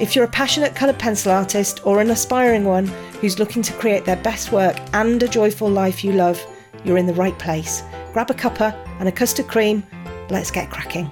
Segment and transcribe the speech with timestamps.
[0.00, 2.88] If you're a passionate coloured pencil artist or an aspiring one
[3.20, 6.44] who's looking to create their best work and a joyful life you love,
[6.84, 7.84] you're in the right place.
[8.12, 9.84] Grab a cuppa and a custard cream.
[10.30, 11.08] Let's get cracking.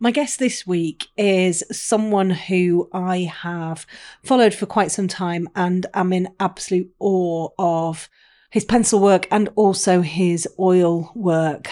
[0.00, 3.86] My guest this week is someone who I have
[4.24, 8.08] followed for quite some time and am in absolute awe of
[8.50, 11.68] his pencil work and also his oil work.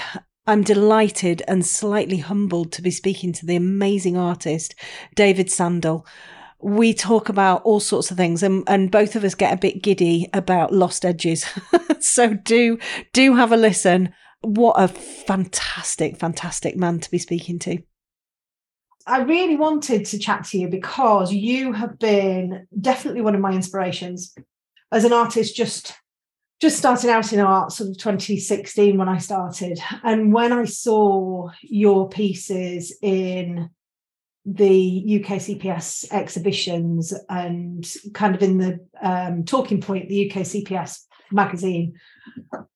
[0.47, 4.75] I'm delighted and slightly humbled to be speaking to the amazing artist,
[5.15, 6.05] David Sandell.
[6.61, 9.83] We talk about all sorts of things and, and both of us get a bit
[9.83, 11.47] giddy about lost edges.
[12.01, 12.79] so do,
[13.13, 14.13] do have a listen.
[14.41, 17.79] What a fantastic, fantastic man to be speaking to.
[19.07, 23.53] I really wanted to chat to you because you have been definitely one of my
[23.53, 24.35] inspirations
[24.91, 25.95] as an artist just
[26.62, 29.80] just started out in art sort of 2016 when I started.
[30.05, 33.68] And when I saw your pieces in
[34.46, 41.01] the UK CPS exhibitions and kind of in the um, talking point, the UK CPS
[41.33, 41.98] magazine,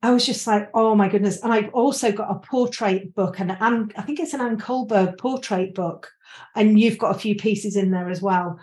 [0.03, 1.41] I was just like, oh my goodness.
[1.45, 5.17] And I've also got a portrait book, and Ann, I think it's an Ann Kullberg
[5.17, 6.11] portrait book.
[6.57, 8.59] And you've got a few pieces in there as well.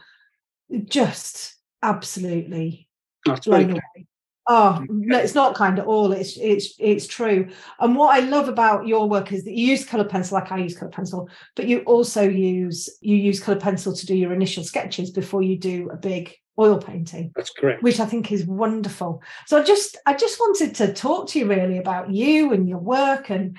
[0.83, 2.89] Just absolutely
[3.25, 4.07] That's blown away.
[4.47, 6.11] Oh no, it's not kind at all.
[6.11, 7.49] It's it's it's true.
[7.79, 10.57] And what I love about your work is that you use colour pencil, like I
[10.57, 14.63] use colour pencil, but you also use you use colour pencil to do your initial
[14.63, 17.31] sketches before you do a big oil painting.
[17.35, 17.83] That's correct.
[17.83, 19.21] Which I think is wonderful.
[19.47, 22.79] So I just I just wanted to talk to you really about you and your
[22.79, 23.57] work and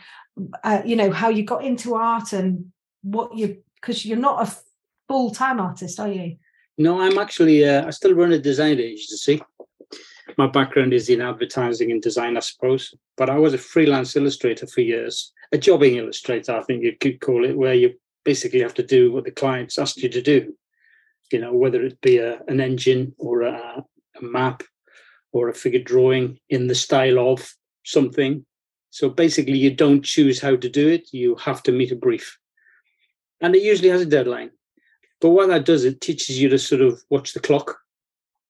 [0.62, 2.72] uh, you know how you got into art and
[3.02, 4.54] what you because you're not a
[5.08, 6.36] full time artist, are you?
[6.76, 9.40] No, I'm actually uh, I still run a design agency
[10.38, 12.94] my background is in advertising and design, I suppose.
[13.16, 17.20] But I was a freelance illustrator for years, a jobbing illustrator, I think you could
[17.20, 20.54] call it, where you basically have to do what the clients asked you to do.
[21.32, 23.84] You know, whether it be a, an engine or a,
[24.20, 24.62] a map
[25.32, 28.44] or a figure drawing in the style of something.
[28.90, 32.38] So basically, you don't choose how to do it, you have to meet a brief.
[33.40, 34.50] And it usually has a deadline.
[35.20, 37.78] But what that does, it teaches you to sort of watch the clock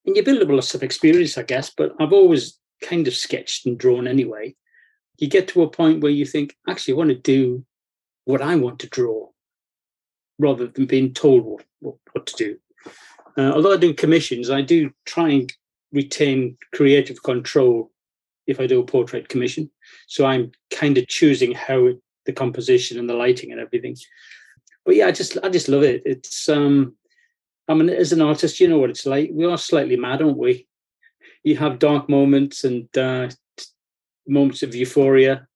[0.06, 1.70] and you build a lot of experience, I guess.
[1.70, 4.54] But I've always kind of sketched and drawn anyway.
[5.19, 7.65] You get to a point where you think, actually, I want to do
[8.25, 9.28] what I want to draw,
[10.38, 12.59] rather than being told what, what, what to do.
[13.37, 15.53] Uh, although I do commissions, I do try and
[15.92, 17.91] retain creative control
[18.47, 19.71] if I do a portrait commission.
[20.06, 21.91] So I'm kind of choosing how
[22.26, 23.97] the composition and the lighting and everything.
[24.84, 26.03] But yeah, I just I just love it.
[26.04, 26.97] It's um
[27.69, 29.30] I mean, as an artist, you know what it's like.
[29.32, 30.66] We are slightly mad, aren't we?
[31.42, 33.30] You have dark moments and uh,
[34.26, 35.47] moments of euphoria,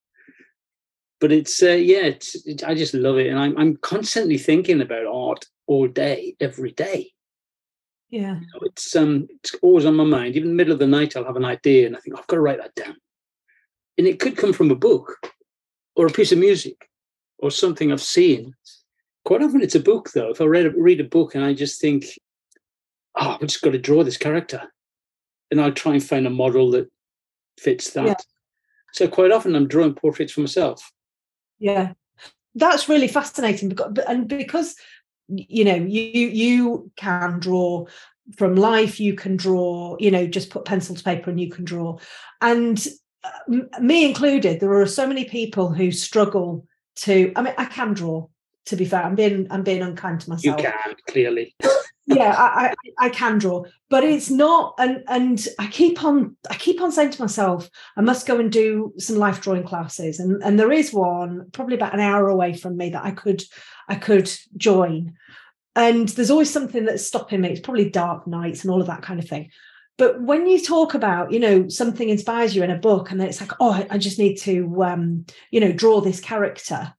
[1.20, 4.80] but it's uh, yeah, it's, it, I just love it, and I'm I'm constantly thinking
[4.80, 7.12] about art all day, every day.
[8.10, 10.36] Yeah, you know, it's um, it's always on my mind.
[10.36, 12.36] Even the middle of the night, I'll have an idea, and I think I've got
[12.36, 12.97] to write that down.
[13.98, 15.16] And it could come from a book,
[15.97, 16.88] or a piece of music,
[17.38, 18.54] or something I've seen
[19.28, 20.30] Quite often it's a book, though.
[20.30, 22.07] If I read a, read a book and I just think,
[23.15, 24.72] oh, I've just got to draw this character,
[25.51, 26.91] and I'll try and find a model that
[27.59, 28.07] fits that.
[28.07, 28.15] Yeah.
[28.95, 30.91] So quite often I'm drawing portraits for myself.
[31.59, 31.92] Yeah,
[32.54, 33.69] that's really fascinating.
[33.69, 34.77] Because, and because
[35.28, 37.84] you know you you can draw
[38.39, 39.98] from life, you can draw.
[40.01, 41.98] You know, just put pencil to paper and you can draw.
[42.41, 42.83] And
[43.22, 46.66] uh, me included, there are so many people who struggle
[47.01, 47.31] to.
[47.36, 48.28] I mean, I can draw
[48.68, 51.54] to be fair i'm being i'm being unkind to myself you can clearly
[52.06, 56.54] yeah I, I, I can draw but it's not and and i keep on i
[56.54, 60.42] keep on saying to myself i must go and do some life drawing classes and
[60.42, 63.42] and there is one probably about an hour away from me that i could
[63.88, 65.14] i could join
[65.78, 67.50] and there's always something that's stopping me.
[67.50, 69.50] It's probably dark nights and all of that kind of thing.
[69.97, 73.28] But when you talk about, you know, something inspires you in a book, and then
[73.28, 76.92] it's like, oh, I just need to, um, you know, draw this character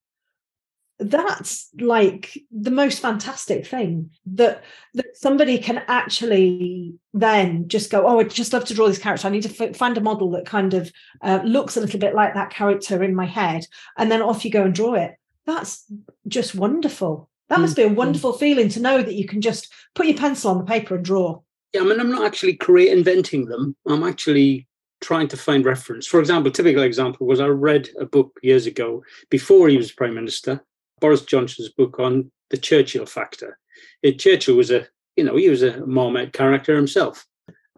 [1.00, 4.64] that's like the most fantastic thing that
[4.94, 9.28] that somebody can actually then just go oh i'd just love to draw this character.
[9.28, 10.92] I need to f- find a model that kind of
[11.22, 13.66] uh, looks a little bit like that character in my head
[13.98, 15.16] and then off you go and draw it.
[15.46, 15.86] That's
[16.28, 17.30] just wonderful.
[17.48, 20.52] That must be a wonderful feeling to know that you can just put your pencil
[20.52, 21.40] on the paper and draw.
[21.74, 23.76] Yeah i mean i'm not actually create inventing them.
[23.88, 24.68] I'm actually
[25.02, 26.06] trying to find reference.
[26.08, 30.14] For example typical example was i read a book years ago before he was prime
[30.14, 30.62] minister
[31.00, 33.58] Boris Johnson's book on the Churchill factor.
[34.02, 37.26] It, Churchill was a, you know, he was a Marmite character himself,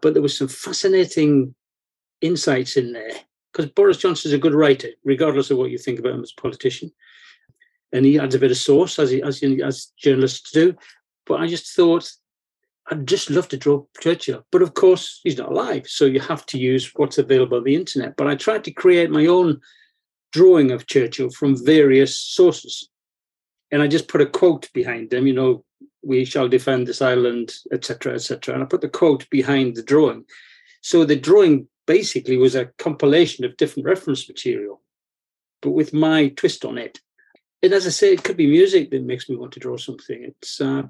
[0.00, 1.54] but there was some fascinating
[2.20, 3.12] insights in there
[3.52, 6.40] because Boris Johnson's a good writer, regardless of what you think about him as a
[6.40, 6.90] politician,
[7.92, 10.74] and he adds a bit of sauce as he, as as journalists do.
[11.26, 12.10] But I just thought
[12.90, 16.46] I'd just love to draw Churchill, but of course he's not alive, so you have
[16.46, 18.16] to use what's available on the internet.
[18.16, 19.60] But I tried to create my own
[20.32, 22.88] drawing of Churchill from various sources
[23.72, 25.64] and I just put a quote behind them, you know,
[26.04, 28.54] we shall defend this island, etc., etc.
[28.54, 30.24] And I put the quote behind the drawing.
[30.82, 34.82] So the drawing basically was a compilation of different reference material,
[35.62, 37.00] but with my twist on it.
[37.62, 40.22] And as I say, it could be music that makes me want to draw something.
[40.22, 40.82] It's, uh,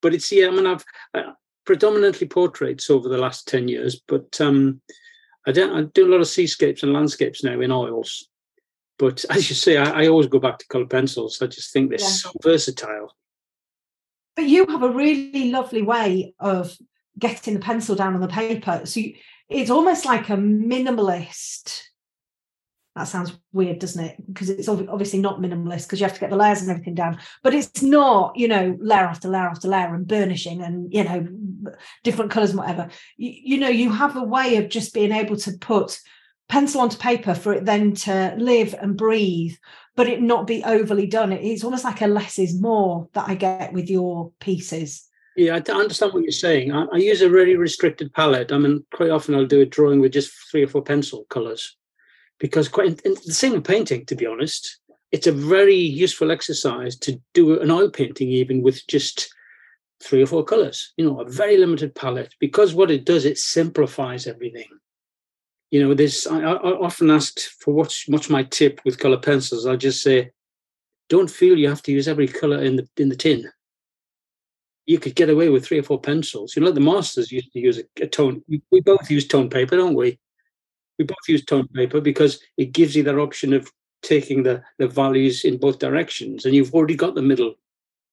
[0.00, 0.48] but it's yeah.
[0.48, 0.84] I mean, I've
[1.14, 1.32] uh,
[1.64, 4.80] predominantly portraits over the last ten years, but um,
[5.46, 5.76] I don't.
[5.76, 8.28] I do a lot of seascapes and landscapes now in oils.
[9.02, 11.42] But as you say, I, I always go back to colour pencils.
[11.42, 12.06] I just think they're yeah.
[12.06, 13.12] so versatile.
[14.36, 16.74] But you have a really lovely way of
[17.18, 18.82] getting the pencil down on the paper.
[18.84, 19.14] So you,
[19.48, 21.82] it's almost like a minimalist.
[22.94, 24.16] That sounds weird, doesn't it?
[24.24, 27.18] Because it's obviously not minimalist because you have to get the layers and everything down.
[27.42, 31.26] But it's not, you know, layer after layer after layer and burnishing and, you know,
[32.04, 32.88] different colours and whatever.
[33.16, 35.98] You, you know, you have a way of just being able to put
[36.52, 39.54] pencil onto paper for it then to live and breathe
[39.96, 41.32] but it not be overly done.
[41.32, 45.08] It's almost like a less is more that i get with your pieces.
[45.34, 46.70] Yeah i understand what you're saying.
[46.70, 48.52] I, I use a really restricted palette.
[48.52, 51.74] I mean quite often i'll do a drawing with just three or four pencil colors
[52.38, 54.78] because quite the same with painting to be honest.
[55.10, 59.34] It's a very useful exercise to do an oil painting even with just
[60.02, 63.38] three or four colors you know a very limited palette because what it does it
[63.38, 64.68] simplifies everything
[65.72, 69.66] you know, there's I, I often asked for what's what's my tip with color pencils.
[69.66, 70.30] I just say,
[71.08, 73.50] don't feel you have to use every color in the in the tin.
[74.84, 76.54] You could get away with three or four pencils.
[76.54, 78.42] You know, the masters used to use a, a tone.
[78.70, 80.18] We both use tone paper, don't we?
[80.98, 83.70] We both use tone paper because it gives you that option of
[84.02, 87.54] taking the the values in both directions, and you've already got the middle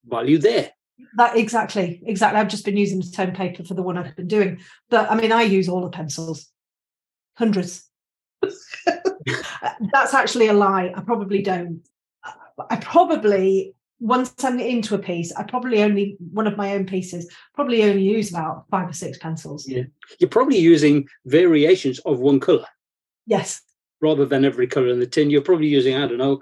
[0.06, 0.70] value there.
[1.18, 2.40] That exactly, exactly.
[2.40, 5.14] I've just been using the tone paper for the one I've been doing, but I
[5.14, 6.50] mean, I use all the pencils
[7.40, 7.88] hundreds.
[9.92, 10.92] That's actually a lie.
[10.94, 11.82] I probably don't.
[12.70, 17.30] I probably once I'm into a piece, I probably only one of my own pieces
[17.54, 19.66] probably only use about five or six pencils.
[19.66, 19.84] Yeah,
[20.18, 22.66] you're probably using variations of one color.
[23.26, 23.62] Yes.
[24.00, 26.40] Rather than every color in the tin, you're probably using I don't know,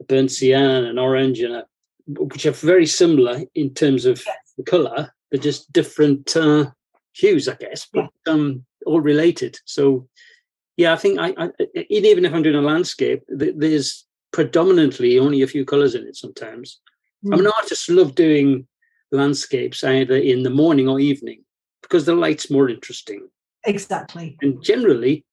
[0.00, 1.66] a burnt sienna, an orange, and a,
[2.06, 4.36] which are very similar in terms of yes.
[4.56, 5.12] the color.
[5.30, 6.70] They're just different uh,
[7.12, 7.88] hues, I guess.
[7.92, 8.32] But yeah.
[8.32, 9.58] um, all related.
[9.64, 10.08] So,
[10.76, 11.50] yeah, I think I, I,
[11.88, 16.16] even if I'm doing a landscape, there's predominantly only a few colors in it.
[16.16, 16.80] Sometimes
[17.24, 17.32] mm.
[17.32, 17.88] I'm an artist.
[17.88, 18.66] Love doing
[19.12, 21.44] landscapes either in the morning or evening
[21.82, 23.28] because the light's more interesting.
[23.64, 24.36] Exactly.
[24.42, 25.24] And generally,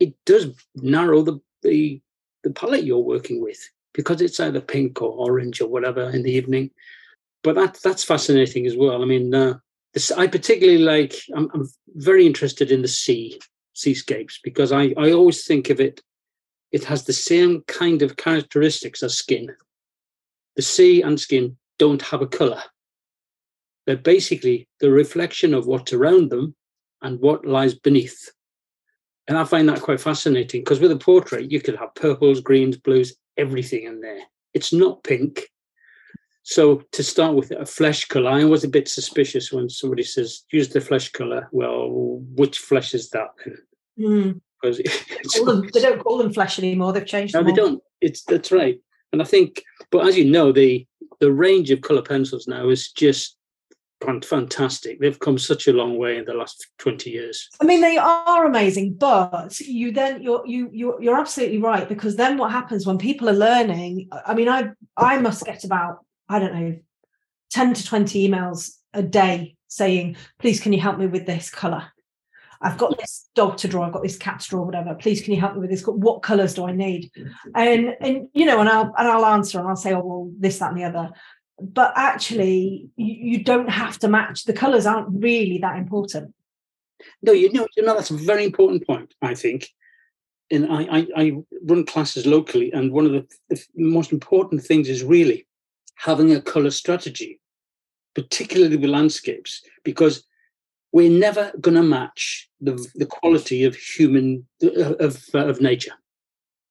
[0.00, 2.00] it does narrow the the,
[2.44, 3.58] the palette you're working with
[3.92, 6.70] because it's either pink or orange or whatever in the evening.
[7.42, 9.02] But that that's fascinating as well.
[9.02, 9.58] I mean, uh,
[10.16, 11.14] I particularly like.
[11.34, 13.40] I'm, I'm very interested in the sea
[13.72, 16.02] seascapes because I, I always think of it.
[16.72, 19.50] It has the same kind of characteristics as skin.
[20.56, 22.62] The sea and skin don't have a color.
[23.86, 26.54] They're basically the reflection of what's around them
[27.00, 28.30] and what lies beneath.
[29.28, 32.76] And I find that quite fascinating because with a portrait, you could have purples, greens,
[32.76, 34.20] blues, everything in there.
[34.52, 35.48] It's not pink.
[36.48, 40.44] So to start with a flesh color, I was a bit suspicious when somebody says
[40.50, 41.46] use the flesh color.
[41.52, 43.28] Well, which flesh is that?
[44.00, 44.40] Mm.
[44.62, 44.78] Because
[45.44, 46.94] them, they don't call them flesh anymore.
[46.94, 47.34] They've changed.
[47.34, 47.82] No, they don't.
[48.00, 48.80] It's that's right.
[49.12, 50.86] And I think, but as you know, the
[51.20, 53.36] the range of color pencils now is just
[54.00, 55.00] fantastic.
[55.00, 57.46] They've come such a long way in the last 20 years.
[57.60, 62.16] I mean, they are amazing, but you then you're you you're, you're absolutely right because
[62.16, 64.08] then what happens when people are learning?
[64.26, 66.78] I mean, I I must get about I don't know,
[67.50, 71.84] 10 to 20 emails a day saying, please, can you help me with this color?
[72.60, 74.94] I've got this dog to draw, I've got this cat to draw, whatever.
[74.94, 75.86] Please, can you help me with this?
[75.86, 77.10] What colors do I need?
[77.54, 80.58] And and you know, and I'll and I'll answer and I'll say, oh well, this,
[80.58, 81.10] that, and the other.
[81.60, 84.44] But actually, you, you don't have to match.
[84.44, 86.34] The colors aren't really that important.
[87.22, 89.14] No, you know, you know that's a very important point.
[89.22, 89.68] I think,
[90.50, 91.32] and I I, I
[91.62, 95.46] run classes locally, and one of the, the most important things is really
[95.98, 97.40] having a color strategy,
[98.14, 100.24] particularly with landscapes, because
[100.92, 105.92] we're never going to match the, the quality of human of, of nature.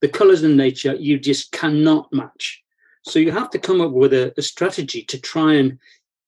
[0.01, 2.63] The colors in nature you just cannot match.
[3.03, 5.79] So you have to come up with a, a, strategy to try and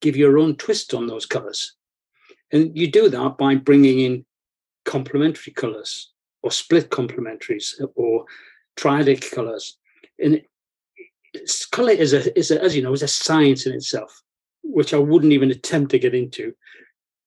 [0.01, 1.73] give your own twist on those colors.
[2.51, 4.25] And you do that by bringing in
[4.85, 8.25] complementary colors or split complementaries or
[8.77, 9.77] triadic colors.
[10.23, 10.41] And
[11.71, 14.21] color is a, is a as you know is a science in itself
[14.63, 16.53] which i wouldn't even attempt to get into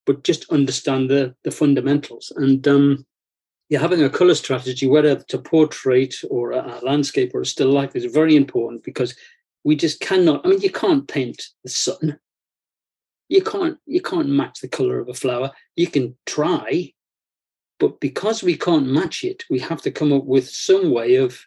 [0.07, 2.33] but just understand the the fundamentals.
[2.37, 3.07] And um,
[3.69, 7.71] yeah, having a color strategy, whether to portrait or a, a landscape or a still
[7.71, 9.15] life, is very important because
[9.65, 10.45] we just cannot.
[10.45, 12.19] I mean, you can't paint the sun.
[13.29, 15.53] You can't you can't match the color of a flower.
[15.77, 16.93] You can try,
[17.79, 21.41] but because we can't match it, we have to come up with some way of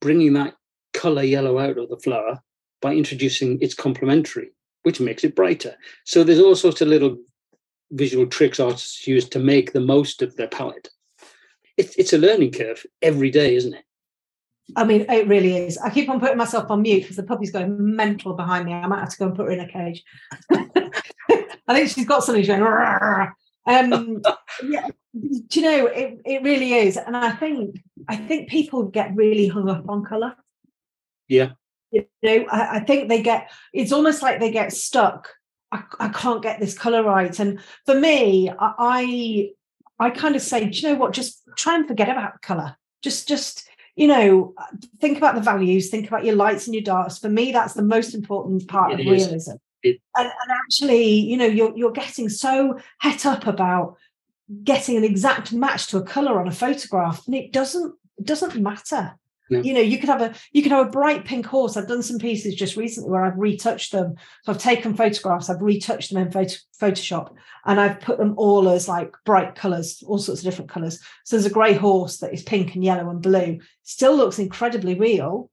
[0.00, 0.54] bringing that
[0.98, 2.42] color yellow out of the flower
[2.82, 4.50] by introducing its complementary,
[4.82, 5.76] which makes it brighter.
[6.04, 7.16] So there's all sorts of little
[7.92, 10.90] visual tricks artists use to make the most of their palette.
[11.76, 13.84] It's, it's a learning curve every day, isn't it?
[14.76, 15.78] I mean, it really is.
[15.78, 18.72] I keep on putting myself on mute because the puppy's going mental behind me.
[18.74, 20.04] I might have to go and put her in a cage.
[20.50, 23.28] I think she's got something she's going.
[23.66, 24.20] Um,
[24.68, 26.20] yeah, do you know it?
[26.24, 30.34] It really is, and I think I think people get really hung up on color.
[31.28, 31.50] Yeah,
[31.90, 33.50] you know, I, I think they get.
[33.72, 35.28] It's almost like they get stuck
[35.70, 37.38] I, I can't get this color right.
[37.38, 39.50] And for me, I
[39.98, 41.12] I kind of say, do you know what?
[41.12, 42.76] Just try and forget about the color.
[43.02, 44.54] Just just you know,
[45.00, 47.18] think about the values, think about your lights and your darks.
[47.18, 49.24] For me, that's the most important part it of is.
[49.24, 49.56] realism.
[49.82, 53.96] It, and, and, actually, you know, you're you're getting so het up about
[54.62, 58.56] getting an exact match to a color on a photograph, and it doesn't it doesn't
[58.56, 59.18] matter.
[59.50, 59.60] Yeah.
[59.60, 61.76] You know, you could have a you could have a bright pink horse.
[61.76, 64.16] I've done some pieces just recently where I've retouched them.
[64.44, 68.68] So I've taken photographs, I've retouched them in photo, Photoshop, and I've put them all
[68.68, 71.00] as like bright colours, all sorts of different colours.
[71.24, 73.60] So there's a grey horse that is pink and yellow and blue.
[73.82, 75.50] Still looks incredibly real,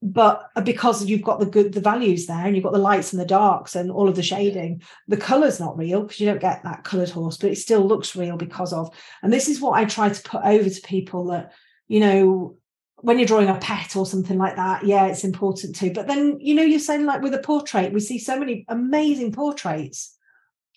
[0.00, 3.20] but because you've got the good the values there and you've got the lights and
[3.20, 6.62] the darks and all of the shading, the colour's not real because you don't get
[6.62, 8.94] that coloured horse, but it still looks real because of.
[9.22, 11.52] And this is what I try to put over to people that
[11.88, 12.56] you know
[13.00, 15.92] when you're drawing a pet or something like that, yeah, it's important too.
[15.92, 19.32] But then, you know, you're saying like with a portrait, we see so many amazing
[19.32, 20.16] portraits.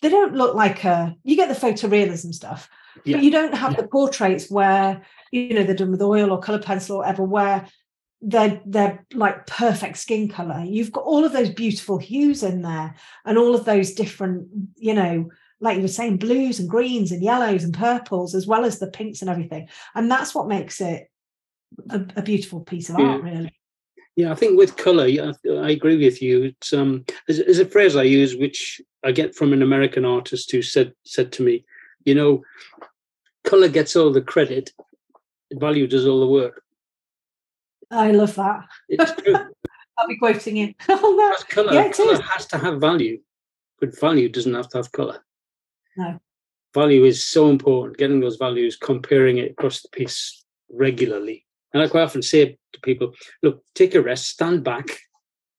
[0.01, 2.69] They don't look like a, you get the photorealism stuff,
[3.05, 3.17] yeah.
[3.17, 3.81] but you don't have yeah.
[3.81, 5.01] the portraits where,
[5.31, 7.67] you know, they're done with oil or color pencil or whatever, where
[8.21, 10.63] they're they're like perfect skin color.
[10.63, 14.93] You've got all of those beautiful hues in there and all of those different, you
[14.93, 18.79] know, like you were saying, blues and greens and yellows and purples, as well as
[18.79, 19.69] the pinks and everything.
[19.95, 21.11] And that's what makes it
[21.89, 23.05] a, a beautiful piece of yeah.
[23.05, 23.53] art, really.
[24.15, 26.43] Yeah, I think with color, I, I agree with you.
[26.43, 30.61] It's um, there's, a phrase I use which I get from an American artist who
[30.61, 31.65] said said to me,
[32.03, 32.43] you know,
[33.45, 34.71] color gets all the credit,
[35.53, 36.61] value does all the work.
[37.89, 38.65] I love that.
[38.89, 39.35] It's true.
[39.97, 40.73] I'll be quoting you.
[40.87, 43.19] color, yeah, color has to have value,
[43.79, 45.23] but value doesn't have to have color.
[45.95, 46.19] No.
[46.73, 47.97] Value is so important.
[47.97, 52.79] Getting those values, comparing it across the piece regularly and I quite often say to
[52.81, 53.13] people,
[53.43, 54.85] look, take a rest, stand back,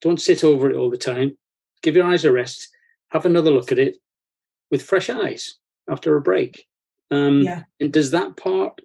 [0.01, 1.37] don't sit over it all the time,
[1.83, 2.69] give your eyes a rest,
[3.11, 3.97] have another look at it
[4.71, 6.67] with fresh eyes after a break.
[7.11, 7.63] Um, yeah.
[7.81, 8.81] And does that part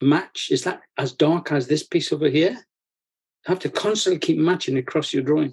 [0.00, 0.48] match?
[0.50, 2.50] Is that as dark as this piece over here?
[2.50, 5.52] You have to constantly keep matching across your drawing,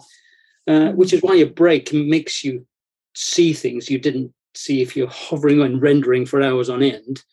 [0.68, 2.66] uh, which is why a break makes you
[3.14, 7.24] see things you didn't see if you're hovering and rendering for hours on end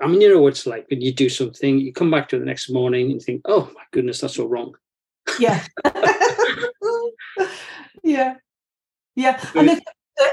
[0.00, 2.36] I mean, you know what it's like when you do something, you come back to
[2.36, 4.74] it the next morning and think, oh my goodness, that's all wrong.
[5.38, 5.64] Yeah.
[8.02, 8.36] yeah.
[9.14, 9.44] Yeah.
[9.54, 9.80] And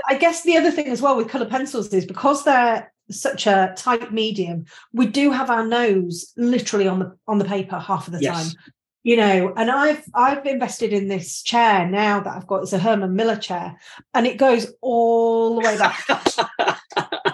[0.08, 3.74] I guess the other thing as well with colour pencils is because they're such a
[3.78, 8.14] tight medium, we do have our nose literally on the on the paper half of
[8.14, 8.36] the yes.
[8.36, 8.62] time.
[9.04, 12.64] You know, and I've I've invested in this chair now that I've got.
[12.64, 13.80] It's a Herman Miller chair,
[14.14, 16.06] and it goes all the way back.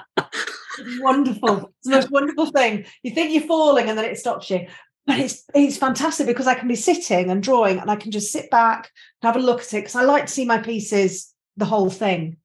[1.04, 1.74] wonderful.
[1.80, 2.86] It's the most wonderful thing.
[3.04, 4.68] You think you're falling and then it stops you.
[5.06, 8.32] but it's it's fantastic because I can be sitting and drawing and I can just
[8.32, 8.90] sit back
[9.22, 11.90] and have a look at it because I like to see my pieces the whole
[11.90, 12.38] thing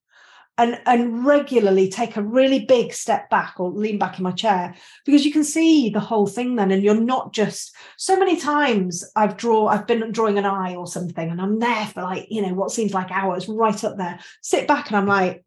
[0.59, 4.75] and and regularly take a really big step back or lean back in my chair
[5.07, 9.09] because you can see the whole thing then and you're not just so many times
[9.15, 12.43] I've draw I've been drawing an eye or something and I'm there for like you
[12.43, 15.45] know what seems like hours right up there sit back and I'm like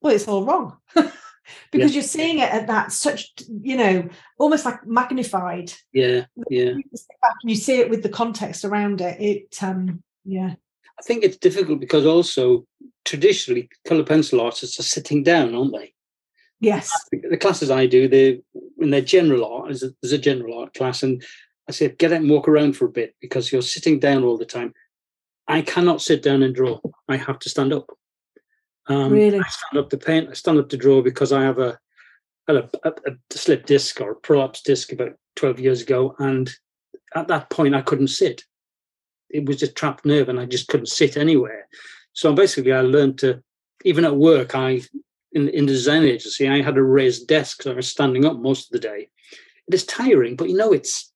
[0.00, 0.78] well it's all wrong
[1.70, 1.94] because yeah.
[1.96, 3.32] you're seeing it at that such
[3.62, 4.08] you know
[4.38, 6.84] almost like magnified yeah yeah you,
[7.42, 10.54] you see it with the context around it it um yeah
[10.98, 12.66] I think it's difficult because also
[13.04, 15.92] traditionally color pencil artists are sitting down, aren't they?
[16.60, 16.90] Yes.
[17.12, 18.40] The classes I do, they
[18.78, 21.22] in their general art, there's a, there's a general art class, and
[21.68, 24.38] I say get out and walk around for a bit because you're sitting down all
[24.38, 24.72] the time.
[25.46, 26.80] I cannot sit down and draw.
[27.08, 27.86] I have to stand up.
[28.86, 29.38] Um, really?
[29.38, 30.28] I stand up to paint.
[30.30, 31.78] I stand up to draw because I have a
[32.48, 36.14] a, a, a slip disc or a prolapse disc about 12 years ago.
[36.18, 36.50] And
[37.14, 38.44] at that point, I couldn't sit.
[39.30, 41.68] It was just trapped nerve and I just couldn't sit anywhere.
[42.12, 43.42] So basically, I learned to,
[43.84, 44.82] even at work, I,
[45.32, 48.38] in, in the design agency, I had a raised desk because I was standing up
[48.38, 49.08] most of the day.
[49.66, 51.12] It is tiring, but you know, it's,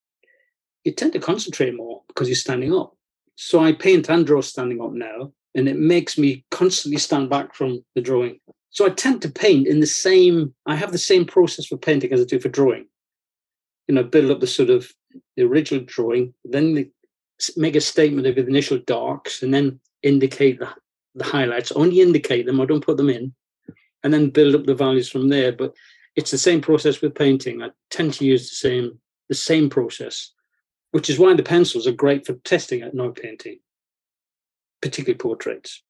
[0.85, 2.97] you tend to concentrate more because you're standing up.
[3.37, 7.55] So I paint and draw standing up now, and it makes me constantly stand back
[7.55, 8.39] from the drawing.
[8.71, 12.13] So I tend to paint in the same, I have the same process for painting
[12.13, 12.87] as I do for drawing.
[13.89, 14.93] You know, build up the sort of
[15.37, 16.91] the original drawing, then the,
[17.57, 20.69] make a statement of the initial darks, and then indicate the,
[21.15, 23.33] the highlights, only indicate them, I don't put them in,
[24.05, 25.53] and then build up the values from there.
[25.53, 25.75] But
[26.17, 27.63] it's the same process with painting.
[27.63, 30.33] I tend to use the same the same process,
[30.93, 33.59] which is why the pencils are great for testing at no painting,
[34.81, 35.83] particularly portraits.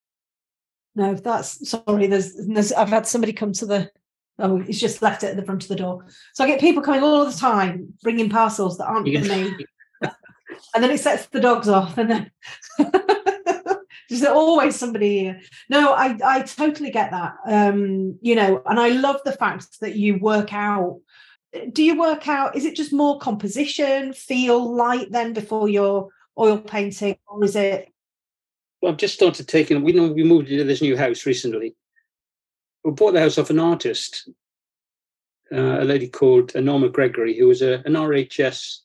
[0.94, 2.06] No, that's sorry.
[2.06, 3.90] There's, there's I've had somebody come to the
[4.38, 6.06] oh, he's just left it at the front of the door.
[6.34, 9.66] So I get people coming all the time, bringing parcels that aren't for me,
[10.74, 12.30] and then it sets the dogs off, and then
[14.08, 15.40] there's always somebody here.
[15.68, 17.34] No, I I totally get that.
[17.46, 21.00] Um, you know, and I love the fact that you work out.
[21.72, 22.56] Do you work out?
[22.56, 27.92] Is it just more composition, feel, light then before your oil painting, or is it?
[28.80, 29.82] Well, I've just started taking.
[29.82, 31.74] We know we moved into this new house recently.
[32.84, 34.28] We bought the house off an artist,
[35.52, 38.78] uh, a lady called Norma Gregory, who was a, an RHS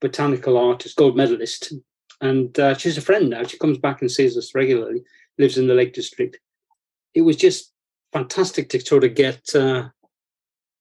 [0.00, 1.72] botanical artist, gold medalist,
[2.20, 3.44] and uh, she's a friend now.
[3.44, 5.02] She comes back and sees us regularly.
[5.38, 6.38] Lives in the Lake District.
[7.14, 7.72] It was just
[8.12, 9.88] fantastic to sort of get uh,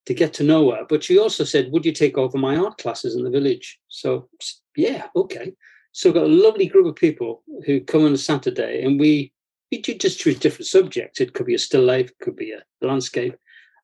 [0.05, 0.85] to get to know her.
[0.89, 4.27] But she also said, "Would you take over my art classes in the village?" So
[4.75, 5.53] yeah, okay.
[5.91, 9.33] So we've got a lovely group of people who come on a Saturday, and we
[9.71, 11.21] we just choose different subjects.
[11.21, 13.35] It could be a still life, it could be a landscape.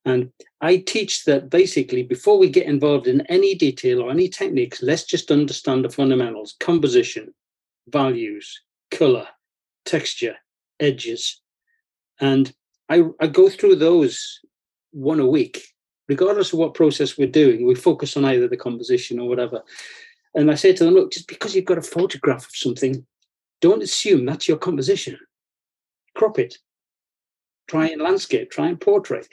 [0.05, 4.83] And I teach that basically before we get involved in any detail or any techniques,
[4.83, 7.33] let's just understand the fundamentals composition,
[7.87, 9.27] values, color,
[9.85, 10.35] texture,
[10.79, 11.41] edges.
[12.19, 12.53] And
[12.87, 14.39] I, I go through those
[14.91, 15.73] one a week,
[16.07, 17.65] regardless of what process we're doing.
[17.65, 19.63] We focus on either the composition or whatever.
[20.35, 23.05] And I say to them, look, just because you've got a photograph of something,
[23.61, 25.17] don't assume that's your composition.
[26.15, 26.57] Crop it.
[27.67, 29.27] Try and landscape, try and portrait.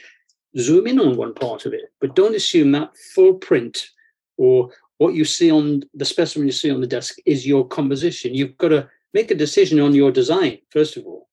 [0.59, 3.89] Zoom in on one part of it, but don't assume that full print
[4.37, 8.35] or what you see on the specimen you see on the desk is your composition.
[8.35, 11.29] You've got to make a decision on your design, first of all.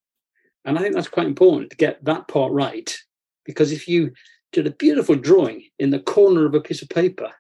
[0.66, 2.98] And I think that's quite important to get that part right.
[3.46, 4.12] Because if you
[4.52, 7.32] did a beautiful drawing in the corner of a piece of paper,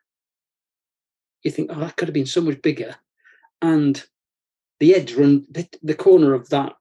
[1.43, 2.95] you think, oh, that could have been so much bigger.
[3.61, 4.03] And
[4.79, 5.45] the edge run
[5.83, 6.73] the corner of that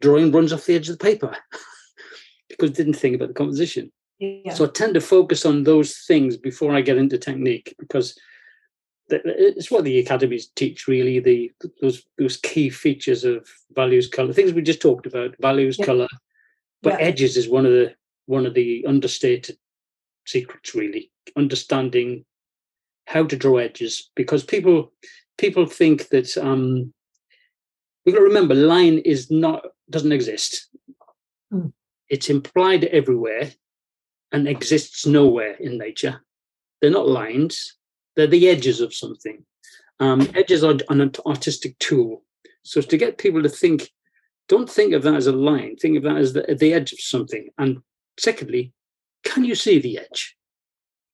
[0.00, 1.36] drawing runs off the edge of the paper
[2.48, 3.92] because didn't think about the composition.
[4.18, 4.54] Yeah.
[4.54, 8.18] So I tend to focus on those things before I get into technique because
[9.08, 14.52] it's what the academies teach really the those those key features of values color things
[14.52, 15.84] we just talked about values yeah.
[15.84, 16.08] color
[16.80, 17.06] but yeah.
[17.06, 17.92] edges is one of the
[18.26, 19.56] one of the understated
[20.26, 22.24] secrets really understanding
[23.10, 24.92] how to draw edges because people
[25.38, 26.92] people think that um
[28.04, 30.68] we've got to remember line is not doesn't exist
[31.52, 31.72] mm.
[32.08, 33.50] it's implied everywhere
[34.32, 36.22] and exists nowhere in nature
[36.80, 37.76] they're not lines
[38.16, 39.44] they're the edges of something.
[39.98, 42.22] Um, edges are an artistic tool.
[42.62, 43.90] So to get people to think,
[44.48, 45.76] don't think of that as a line.
[45.76, 47.48] Think of that as the, the edge of something.
[47.58, 47.78] And
[48.18, 48.72] secondly,
[49.24, 50.36] can you see the edge?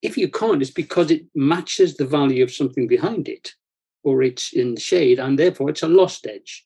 [0.06, 3.56] If you can't, it's because it matches the value of something behind it,
[4.04, 6.64] or it's in the shade, and therefore it's a lost edge.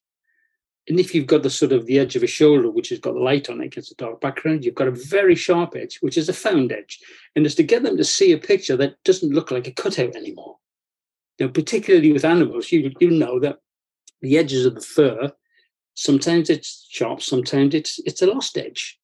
[0.86, 3.14] And if you've got the sort of the edge of a shoulder, which has got
[3.14, 6.18] the light on it against a dark background, you've got a very sharp edge, which
[6.18, 6.98] is a found edge.
[7.34, 10.14] And it's to get them to see a picture that doesn't look like a cutout
[10.14, 10.58] anymore.
[11.38, 13.56] know, particularly with animals, you you know that
[14.20, 15.32] the edges of the fur,
[15.94, 18.99] sometimes it's sharp, sometimes it's it's a lost edge.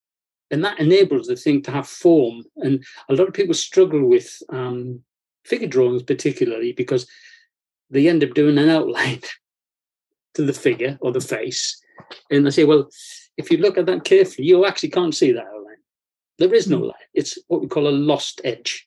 [0.51, 2.45] And that enables the thing to have form.
[2.57, 5.01] And a lot of people struggle with um,
[5.45, 7.07] figure drawings, particularly because
[7.91, 9.21] they end up doing an outline
[10.35, 11.81] to the figure or the face.
[12.31, 12.89] And they say, well,
[13.37, 15.77] if you look at that carefully, you actually can't see that outline.
[16.39, 16.85] There is no hmm.
[16.85, 17.09] line.
[17.15, 18.87] It's what we call a lost edge.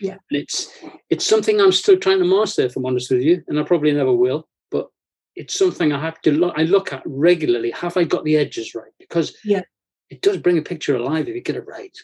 [0.00, 0.16] Yeah.
[0.30, 0.72] And it's
[1.10, 3.92] it's something I'm still trying to master, if I'm honest with you, and I probably
[3.92, 4.48] never will.
[4.70, 4.88] But
[5.34, 7.72] it's something I have to look I look at regularly.
[7.72, 8.92] Have I got the edges right?
[9.00, 9.62] Because yeah,
[10.10, 11.96] it does bring a picture alive if you get it right.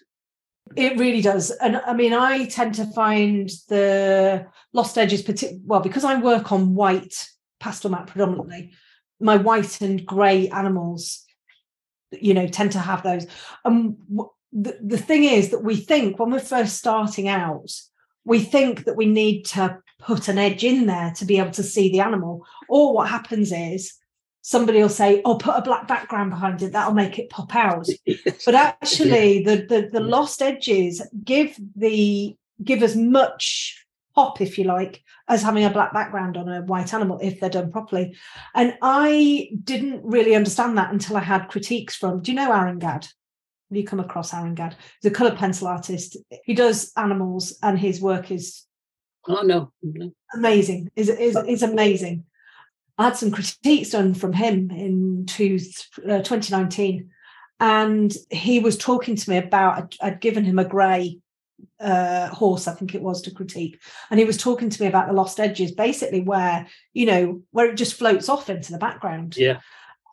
[0.77, 1.51] It really does.
[1.51, 6.53] And I mean, I tend to find the lost edges, partic- well, because I work
[6.53, 7.29] on white
[7.61, 8.73] pastel mat predominantly,
[9.21, 11.25] my white and grey animals,
[12.11, 13.27] you know, tend to have those.
[13.65, 13.97] And
[14.53, 17.71] the, the thing is that we think when we're first starting out,
[18.25, 21.63] we think that we need to put an edge in there to be able to
[21.63, 22.47] see the animal.
[22.69, 23.95] Or what happens is
[24.45, 26.73] somebody will say, "Oh, put a black background behind it.
[26.73, 27.89] That'll make it pop out."
[28.45, 34.65] But actually, the, the the lost edges give the give as much pop, if you
[34.65, 38.17] like, as having a black background on a white animal if they're done properly.
[38.55, 42.21] And I didn't really understand that until I had critiques from.
[42.21, 43.09] Do you know Aaron Gadd?
[43.71, 44.77] Have you come across Aaron Gadd?
[45.01, 46.19] He's a colour pencil artist.
[46.45, 48.65] He does animals, and his work is
[49.27, 50.13] oh no, no.
[50.35, 50.91] amazing.
[50.97, 51.45] is is oh.
[51.47, 52.27] is amazing.
[52.99, 55.59] I had some critiques done from him in two,
[56.09, 57.11] uh, 2019,
[57.61, 61.19] and he was talking to me about I'd, given him a grey
[61.81, 63.81] uh, horse, I think it was, to critique,
[64.11, 67.67] and he was talking to me about the lost edges, basically where you know where
[67.67, 69.37] it just floats off into the background.
[69.37, 69.61] Yeah.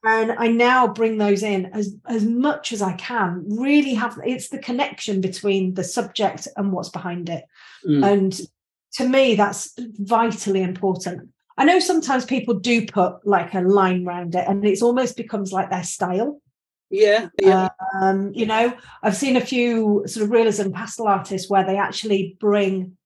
[0.04, 3.46] And I now bring those in as as much as I can.
[3.48, 7.46] Really have it's the connection between the subject and what's behind it,
[7.88, 8.04] mm.
[8.04, 8.39] and
[8.94, 14.36] to me that's vitally important I know sometimes people do put like a line around
[14.36, 16.42] it and it's almost becomes like their style.
[16.90, 17.30] Yeah.
[17.40, 17.70] yeah.
[18.00, 22.38] Um, you know, I've seen a few sort of realism pastel artists where they actually
[22.40, 22.98] bring,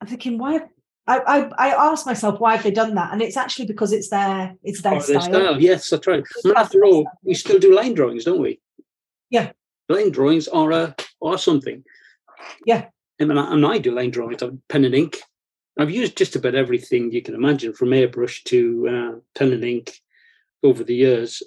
[0.00, 0.62] I'm thinking, why
[1.06, 4.08] I, I, I asked myself why have they done that, and it's actually because it's
[4.08, 5.20] their it's their, style.
[5.20, 5.60] their style.
[5.60, 6.22] Yes, that's right.
[6.22, 8.60] I mean, after all, we still do line drawings, don't we?
[9.28, 9.50] Yeah,
[9.88, 11.82] line drawings are a are something.
[12.66, 12.86] Yeah,
[13.24, 15.18] mean, I, and I do line drawings, of pen and ink,
[15.78, 20.02] I've used just about everything you can imagine, from airbrush to uh, pen and ink,
[20.62, 21.42] over the years.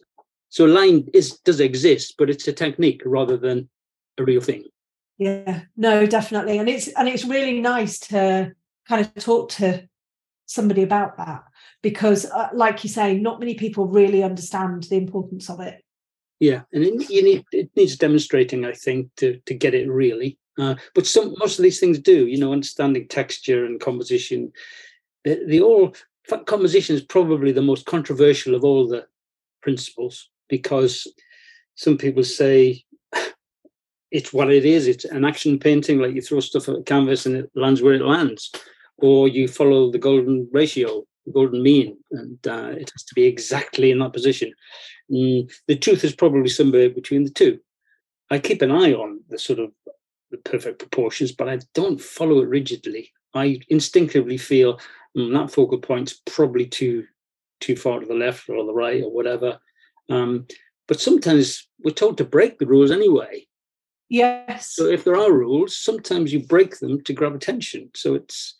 [0.49, 3.69] So line is does exist, but it's a technique rather than
[4.17, 4.65] a real thing.
[5.17, 8.53] Yeah, no, definitely, and it's and it's really nice to
[8.87, 9.87] kind of talk to
[10.45, 11.43] somebody about that
[11.81, 15.83] because, uh, like you say, not many people really understand the importance of it.
[16.39, 20.37] Yeah, and it, you need it needs demonstrating, I think, to to get it really.
[20.57, 24.51] Uh, but some most of these things do, you know, understanding texture and composition.
[25.23, 25.95] The, the all
[26.45, 29.05] composition is probably the most controversial of all the
[29.61, 31.07] principles because
[31.75, 32.83] some people say
[34.11, 34.87] it's what it is.
[34.87, 37.93] It's an action painting, like you throw stuff at a canvas and it lands where
[37.93, 38.51] it lands,
[38.97, 43.25] or you follow the golden ratio, the golden mean, and uh, it has to be
[43.25, 44.53] exactly in that position.
[45.11, 47.59] Mm, the truth is probably somewhere between the two.
[48.31, 49.71] I keep an eye on the sort of
[50.31, 53.11] the perfect proportions, but I don't follow it rigidly.
[53.33, 54.79] I instinctively feel
[55.17, 57.05] mm, that focal point's probably too
[57.61, 59.59] too far to the left or the right or whatever.
[60.09, 60.45] Um,
[60.87, 63.47] but sometimes we're told to break the rules anyway.
[64.09, 64.75] Yes.
[64.75, 67.89] So if there are rules, sometimes you break them to grab attention.
[67.95, 68.55] So it's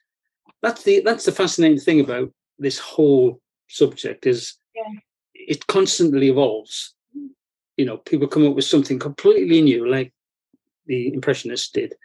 [0.61, 4.99] that's the that's the fascinating thing about this whole subject is yeah.
[5.33, 6.95] it constantly evolves.
[7.77, 10.13] You know, people come up with something completely new, like
[10.87, 11.95] the Impressionists did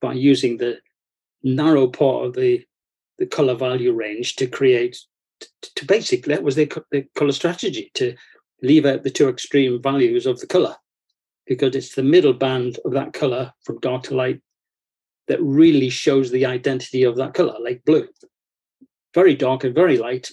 [0.00, 0.78] by using the
[1.42, 2.64] narrow part of the
[3.18, 4.98] the color value range to create
[5.40, 8.14] to, to basically that was their, their color strategy to
[8.62, 10.74] leave out the two extreme values of the color.
[11.46, 14.40] Because it's the middle band of that color from dark to light
[15.28, 18.08] that really shows the identity of that color like blue.
[19.14, 20.30] Very dark and very light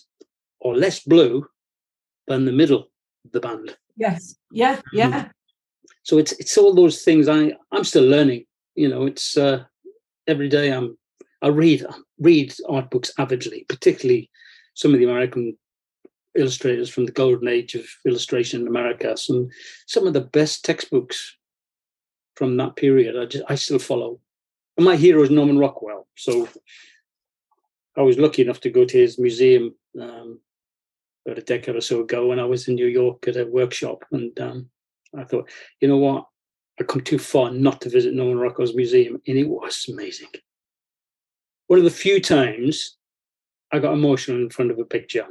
[0.59, 1.45] or less blue
[2.27, 2.87] than the middle
[3.25, 3.75] of the band.
[3.97, 4.35] Yes.
[4.51, 5.29] Yeah yeah
[6.03, 9.63] so it's it's all those things i i'm still learning you know it's uh
[10.27, 10.97] every day i'm
[11.41, 11.85] i read
[12.19, 14.29] read art books avidly particularly
[14.73, 15.55] some of the american
[16.35, 19.17] illustrators from the golden age of illustration in america.
[19.17, 19.49] Some
[19.85, 21.37] some of the best textbooks
[22.35, 24.19] from that period i just i still follow.
[24.77, 26.47] And my hero is norman rockwell so
[27.97, 30.39] i was lucky enough to go to his museum um,
[31.25, 34.05] about a decade or so ago when i was in new york at a workshop
[34.11, 34.69] and um,
[35.17, 36.26] I thought, you know what?
[36.80, 40.30] I come too far not to visit Norman Rockwell's museum, and it was amazing.
[41.67, 42.97] One of the few times
[43.71, 45.28] I got emotional in front of a picture.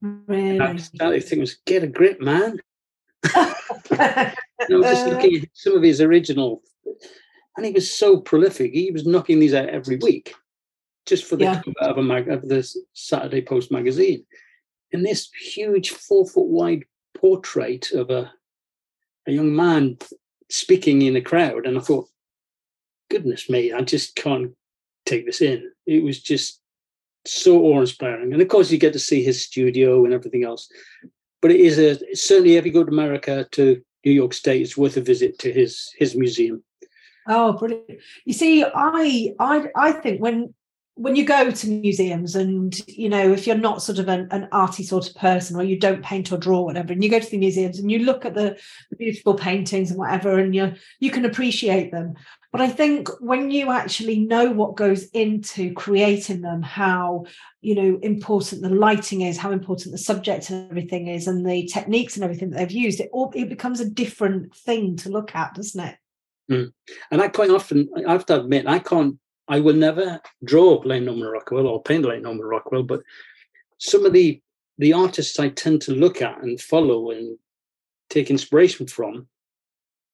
[0.00, 0.60] Really?
[0.60, 2.58] I started thinking, get a grip, man.
[3.34, 4.34] I
[4.70, 6.62] was just looking at some of his original,
[7.56, 8.72] and he was so prolific.
[8.72, 10.34] He was knocking these out every week,
[11.06, 11.62] just for the Yeah.
[11.62, 14.26] cover of a mag of the Saturday Post magazine.
[14.92, 18.32] And this huge four foot wide portrait of a
[19.26, 19.98] a young man
[20.50, 22.08] speaking in a crowd, and I thought,
[23.10, 24.52] goodness me, I just can't
[25.06, 25.70] take this in.
[25.86, 26.60] It was just
[27.24, 30.68] so awe-inspiring, and of course, you get to see his studio and everything else.
[31.40, 34.76] But it is a certainly if you go to America to New York State, it's
[34.76, 36.62] worth a visit to his his museum.
[37.28, 38.00] Oh, brilliant!
[38.24, 40.54] You see, I I I think when
[40.94, 44.46] when you go to museums and you know if you're not sort of an, an
[44.52, 47.18] arty sort of person or you don't paint or draw or whatever and you go
[47.18, 48.58] to the museums and you look at the,
[48.90, 52.14] the beautiful paintings and whatever and you you can appreciate them.
[52.52, 57.24] But i think when you actually know what goes into creating them how
[57.62, 61.66] you know important the lighting is how important the subject and everything is and the
[61.66, 65.34] techniques and everything that they've used it all it becomes a different thing to look
[65.34, 65.96] at doesn't it?
[66.48, 66.64] Hmm.
[67.10, 69.16] And I quite often, I have to admit, I can't,
[69.52, 73.02] I will never draw like Norman Rockwell or paint like Norman Rockwell, but
[73.76, 74.40] some of the
[74.78, 77.38] the artists I tend to look at and follow and
[78.08, 79.28] take inspiration from,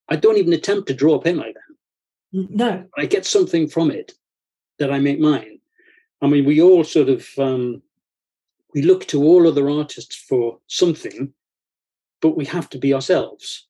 [0.09, 2.49] I don't even attempt to draw a paint like them.
[2.51, 4.13] no I get something from it
[4.81, 5.61] that I make mine.
[6.21, 7.81] I mean, we all sort of um,
[8.75, 11.33] we look to all other artists for something,
[12.21, 13.69] but we have to be ourselves.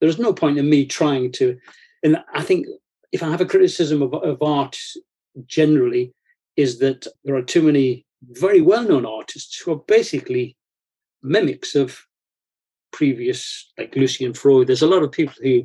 [0.00, 1.58] There's no point in me trying to,
[2.02, 2.66] and I think
[3.12, 4.78] if I have a criticism of, of art
[5.46, 6.12] generally,
[6.56, 10.56] is that there are too many very well-known artists who are basically
[11.22, 12.04] mimics of
[12.92, 14.66] previous, like Lucian Freud.
[14.66, 15.64] There's a lot of people who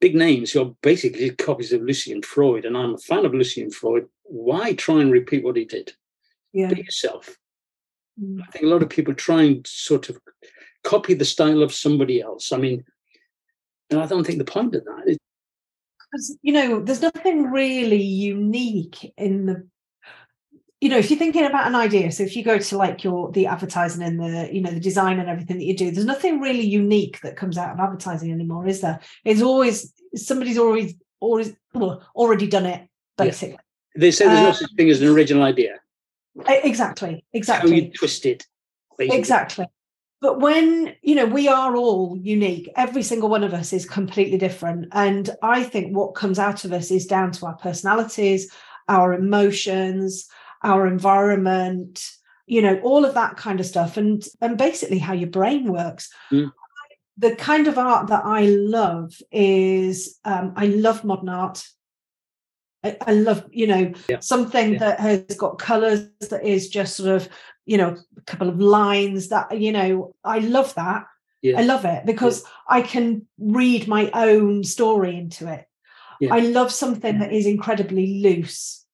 [0.00, 3.70] big names who are basically copies of Lucian Freud, and I'm a fan of Lucian
[3.70, 4.06] Freud.
[4.24, 5.92] Why try and repeat what he did?
[6.52, 7.36] yeah Be yourself.
[8.22, 8.40] Mm.
[8.42, 10.18] I think a lot of people try and sort of
[10.84, 12.52] copy the style of somebody else.
[12.52, 12.84] I mean,
[13.90, 15.18] and I don't think the point of that is
[16.10, 19.66] because you know there's nothing really unique in the
[20.80, 23.30] you know if you're thinking about an idea so if you go to like your
[23.32, 26.40] the advertising and the you know the design and everything that you do there's nothing
[26.40, 31.54] really unique that comes out of advertising anymore is there it's always somebody's always always
[31.74, 32.80] well, already done it
[33.18, 33.24] Yeah.
[33.26, 33.58] basically
[33.96, 35.74] they say there's no Uh, such thing as an original idea.
[36.48, 38.46] E- exactly How exactly you twist it.
[38.96, 39.18] Basically.
[39.18, 39.66] Exactly.
[40.20, 44.36] But when, you know, we are all unique, every single one of us is completely
[44.36, 44.88] different.
[44.92, 48.52] And I think what comes out of us is down to our personalities,
[48.88, 50.28] our emotions,
[50.62, 52.06] our environment,
[52.46, 53.96] you know, all of that kind of stuff.
[53.96, 56.10] And and basically how your brain works.
[56.30, 56.52] Mm.
[57.16, 61.64] The kind of art that I love is um, I love modern art.
[62.82, 64.20] I, I love, you know, Yeah.
[64.20, 64.78] something Yeah.
[64.78, 67.28] that has got colours that is just sort of,
[67.66, 71.06] you know, a couple of lines that, you know, I love that.
[71.42, 71.58] Yeah.
[71.58, 75.66] I love it because I can read my own story into it.
[76.20, 76.34] Yeah.
[76.34, 78.84] I love something that is incredibly loose,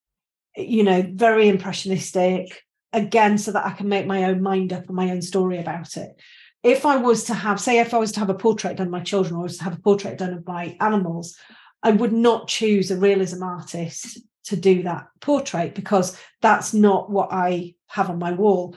[0.56, 4.96] you know, very impressionistic, again, so that I can make my own mind up and
[4.96, 6.20] my own story about it.
[6.62, 8.92] If I was to have, say, if I was to have a portrait done of
[8.92, 11.36] my children or was to have a portrait done of my animals,
[11.82, 17.28] I would not choose a realism artist to do that portrait because that's not what
[17.32, 18.76] I have on my wall.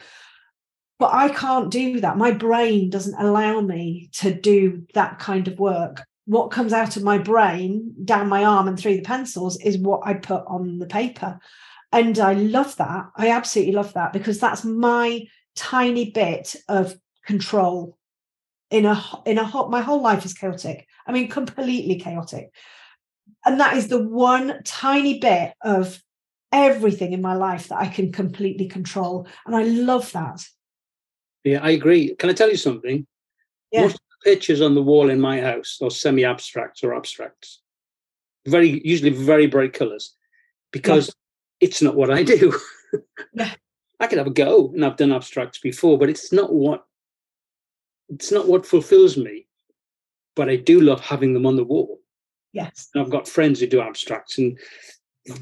[0.97, 2.17] But I can't do that.
[2.17, 6.03] My brain doesn't allow me to do that kind of work.
[6.25, 10.01] What comes out of my brain down my arm and through the pencils is what
[10.03, 11.39] I put on the paper.
[11.91, 13.09] And I love that.
[13.15, 17.97] I absolutely love that because that's my tiny bit of control
[18.69, 20.87] in a in a whole my whole life is chaotic.
[21.07, 22.51] I mean, completely chaotic.
[23.45, 26.03] And that is the one tiny bit of
[26.51, 29.27] everything in my life that I can completely control.
[29.45, 30.45] And I love that.
[31.43, 32.15] Yeah, I agree.
[32.15, 33.05] Can I tell you something?
[33.71, 33.81] Yeah.
[33.83, 37.61] Most of the pictures on the wall in my house are semi-abstracts or abstracts.
[38.47, 40.15] Very usually very bright colours.
[40.71, 41.13] Because
[41.59, 42.57] it's not what I do.
[43.33, 43.53] Yeah.
[43.99, 46.85] I could have a go and I've done abstracts before, but it's not what
[48.07, 49.45] it's not what fulfills me.
[50.35, 51.99] But I do love having them on the wall.
[52.53, 52.89] Yes.
[52.93, 54.57] And I've got friends who do abstracts and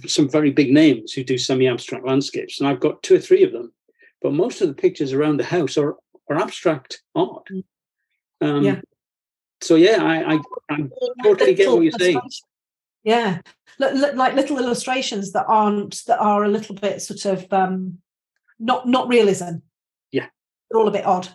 [0.05, 3.51] some very big names who do semi-abstract landscapes, and I've got two or three of
[3.51, 3.71] them.
[4.21, 5.95] But most of the pictures around the house are
[6.29, 7.47] are abstract art.
[8.41, 8.81] Um, Yeah.
[9.61, 10.39] So yeah, I, I
[10.69, 10.77] I
[11.23, 12.21] totally get what you're saying.
[13.03, 13.39] Yeah,
[13.79, 17.99] Li- li- like little illustrations that aren't that are a little bit sort of um,
[18.59, 19.59] not not realism.
[20.11, 20.27] Yeah.
[20.69, 21.29] they're all a bit odd.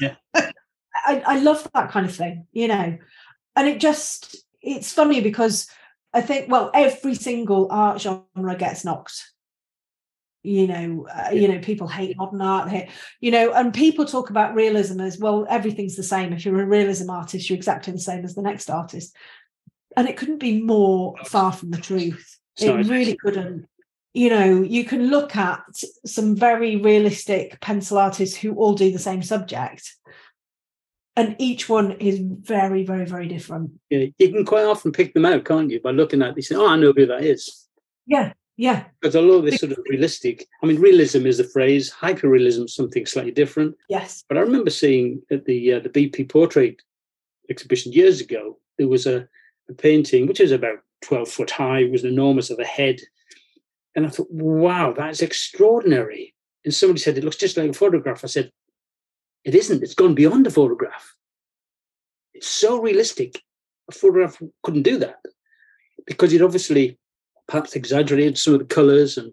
[0.00, 0.16] Yeah.
[0.34, 2.98] I, I love that kind of thing, you know,
[3.56, 5.68] and it just it's funny because
[6.12, 9.30] I think well every single art genre gets knocked.
[10.42, 12.86] you know uh, you know people hate modern art here
[13.20, 16.32] you know and people talk about realism as well everything's the same.
[16.32, 19.14] If you're a realism artist you're exactly the same as the next artist.
[19.96, 22.38] And it couldn't be more far from the truth.
[22.58, 23.68] it really couldn't.
[24.12, 25.64] You know you can look at
[26.06, 29.94] some very realistic pencil artists who all do the same subject
[31.16, 35.24] and each one is very very very different yeah you can quite often pick them
[35.24, 37.68] out can't you by looking at this oh i know who that is
[38.06, 38.84] yeah yeah.
[39.00, 43.04] Because although they're sort of realistic, I mean, realism is the phrase, hyperrealism is something
[43.06, 43.76] slightly different.
[43.88, 44.24] Yes.
[44.28, 46.80] But I remember seeing at the uh, the BP portrait
[47.50, 49.28] exhibition years ago, there was a,
[49.68, 53.00] a painting which was about 12 foot high, it was enormous of a head.
[53.94, 56.34] And I thought, wow, that's extraordinary.
[56.64, 58.24] And somebody said, it looks just like a photograph.
[58.24, 58.50] I said,
[59.44, 61.14] it isn't, it's gone beyond a photograph.
[62.32, 63.42] It's so realistic.
[63.88, 65.20] A photograph couldn't do that
[66.06, 66.98] because it obviously
[67.46, 69.32] perhaps exaggerated some of the colours and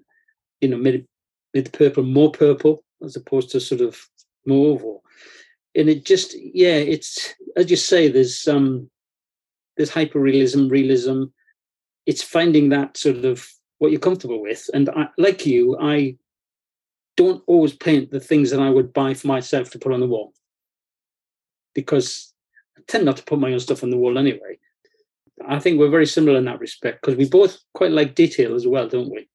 [0.59, 1.05] you know made
[1.53, 3.99] made the purple more purple as opposed to sort of
[4.45, 5.01] mauve or
[5.75, 8.89] and it just yeah it's as you say there's um
[9.77, 11.23] there's hyperrealism realism realism.
[12.05, 13.47] it's finding that sort of
[13.79, 16.15] what you're comfortable with and I, like you i
[17.17, 20.07] don't always paint the things that i would buy for myself to put on the
[20.07, 20.33] wall
[21.73, 22.33] because
[22.77, 24.57] i tend not to put my own stuff on the wall anyway
[25.47, 28.67] I think we're very similar in that respect because we both quite like detail as
[28.67, 29.29] well, don't we?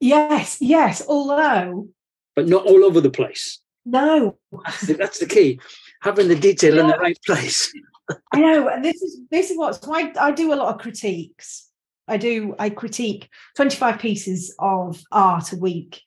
[0.00, 1.02] Yes, yes.
[1.06, 1.88] Although,
[2.34, 3.60] but not all over the place.
[3.84, 5.60] No, that's the, that's the key.
[6.02, 6.80] Having the detail yeah.
[6.82, 7.72] in the right place.
[8.32, 10.80] I know, and this is this is what so I, I do a lot of
[10.80, 11.68] critiques.
[12.08, 16.02] I do I critique 25 pieces of art a week,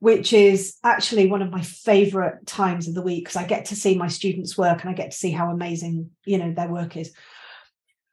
[0.00, 3.76] which is actually one of my favorite times of the week because I get to
[3.76, 6.96] see my students' work and I get to see how amazing you know their work
[6.96, 7.12] is.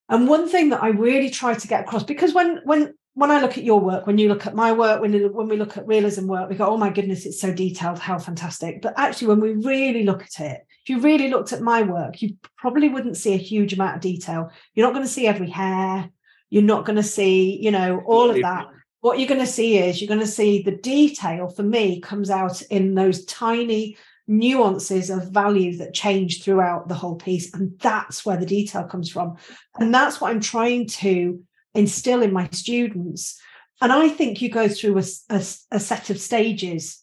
[0.10, 3.42] And one thing that I really try to get across, because when when when I
[3.42, 5.88] look at your work, when you look at my work, when when we look at
[5.88, 8.82] realism work, we go, oh my goodness, it's so detailed, how fantastic.
[8.82, 12.22] But actually, when we really look at it, if you really looked at my work,
[12.22, 14.52] you probably wouldn't see a huge amount of detail.
[14.74, 16.10] You're not going to see every hair.
[16.50, 18.68] You're not going to see, you know, all of that.
[19.08, 22.30] What you're going to see is you're going to see the detail for me comes
[22.30, 23.96] out in those tiny
[24.28, 27.54] nuances of value that change throughout the whole piece.
[27.54, 29.38] And that's where the detail comes from.
[29.80, 31.42] And that's what I'm trying to
[31.74, 33.40] instill in my students.
[33.80, 35.42] And I think you go through a, a,
[35.72, 37.02] a set of stages.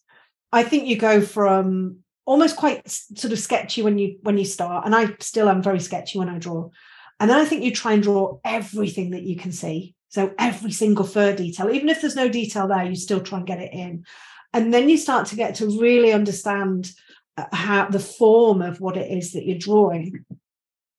[0.51, 4.83] I think you go from almost quite sort of sketchy when you when you start
[4.83, 6.67] and i still am very sketchy when i draw
[7.19, 10.71] and then i think you try and draw everything that you can see so every
[10.71, 13.73] single fur detail even if there's no detail there you still try and get it
[13.73, 14.05] in.
[14.53, 16.89] And then you start to get to really understand
[17.35, 20.23] uh, how the form of what it is that you're drawing.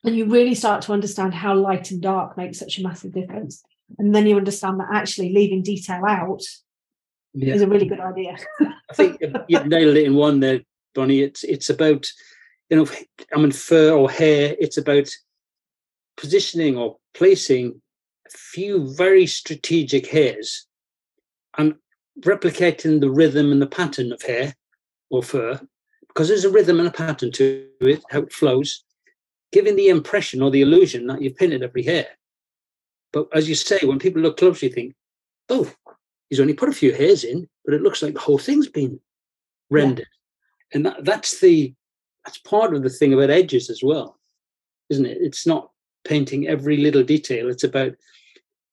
[0.04, 3.62] And you really start to understand how light and dark makes such a massive difference.
[3.98, 6.42] And then you understand that actually leaving detail out
[7.32, 7.54] yeah.
[7.54, 8.36] is a really good idea.
[8.60, 10.60] I think you've nailed it in one there
[10.94, 11.22] bonny.
[11.22, 12.06] It's it's about
[12.68, 12.86] you know
[13.32, 15.08] i mean fur or hair it's about
[16.16, 17.80] positioning or placing
[18.32, 20.66] few very strategic hairs
[21.58, 21.74] and
[22.20, 24.54] replicating the rhythm and the pattern of hair
[25.10, 25.60] or fur
[26.08, 28.84] because there's a rhythm and a pattern to it, how it flows,
[29.52, 32.06] giving the impression or the illusion that you've painted every hair.
[33.12, 34.94] But as you say, when people look closely, think,
[35.50, 35.70] oh,
[36.30, 38.98] he's only put a few hairs in, but it looks like the whole thing's been
[39.68, 40.06] rendered.
[40.08, 40.76] Yeah.
[40.76, 41.74] And that, that's the
[42.24, 44.18] that's part of the thing about edges as well,
[44.90, 45.18] isn't it?
[45.20, 45.70] It's not
[46.04, 47.48] painting every little detail.
[47.48, 47.92] It's about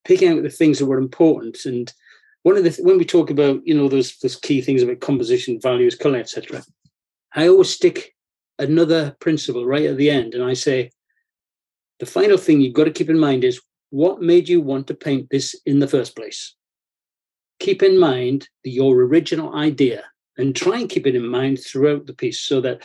[0.04, 1.64] picking out the things that were important.
[1.64, 1.92] And
[2.42, 5.60] one of the when we talk about you know those those key things about composition,
[5.60, 6.62] values, color, etc.
[7.34, 8.14] I always stick
[8.58, 10.90] another principle right at the end, and I say,
[11.98, 14.94] the final thing you've got to keep in mind is what made you want to
[14.94, 16.54] paint this in the first place?
[17.60, 20.04] Keep in mind your original idea
[20.36, 22.82] and try and keep it in mind throughout the piece so that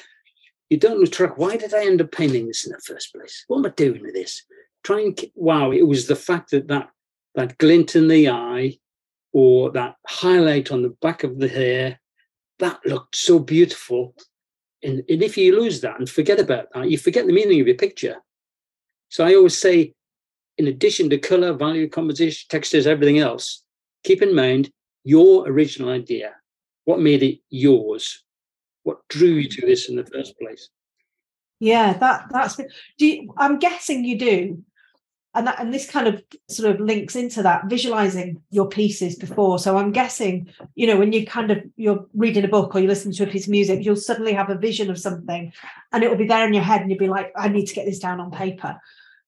[0.69, 1.37] you don't lose track.
[1.37, 3.43] Why did I end up painting this in the first place?
[3.47, 4.43] What am I doing with this?
[4.83, 6.89] Try and keep, wow, it was the fact that that,
[7.35, 8.77] that glint in the eye
[9.33, 11.99] or that highlight on the back of the hair,
[12.59, 14.13] that looked so beautiful
[14.83, 17.67] and, and if you lose that and forget about that, you forget the meaning of
[17.67, 18.17] your picture.
[19.09, 19.93] So I always say,
[20.57, 23.63] in addition to color, value, composition, textures, everything else,
[24.03, 24.71] keep in mind
[25.03, 26.33] your original idea.
[26.85, 28.23] What made it yours?
[28.83, 30.69] What drew you to this in the first place?
[31.59, 32.55] Yeah, that that's.
[32.55, 34.63] Do you, I'm guessing you do
[35.35, 39.59] and that and this kind of sort of links into that visualizing your pieces before
[39.59, 42.87] so i'm guessing you know when you kind of you're reading a book or you
[42.87, 45.51] listen to a piece of music you'll suddenly have a vision of something
[45.91, 47.75] and it will be there in your head and you'll be like i need to
[47.75, 48.75] get this down on paper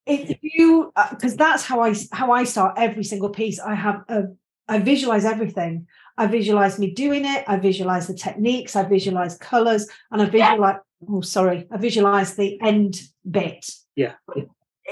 [0.08, 4.04] if you because uh, that's how i how i start every single piece i have
[4.10, 4.24] a
[4.68, 5.88] I visualize everything
[6.18, 7.44] I visualize me doing it.
[7.48, 8.76] I visualize the techniques.
[8.76, 10.78] I visualize colors, and I visualize.
[11.10, 11.68] Oh, sorry.
[11.72, 13.70] I visualize the end bit.
[13.96, 14.14] Yeah,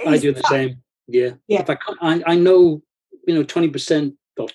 [0.08, 0.82] I do the that- same.
[1.10, 1.62] Yeah, Yeah.
[1.62, 2.82] If I, can't, I I know
[3.28, 4.48] you know twenty percent or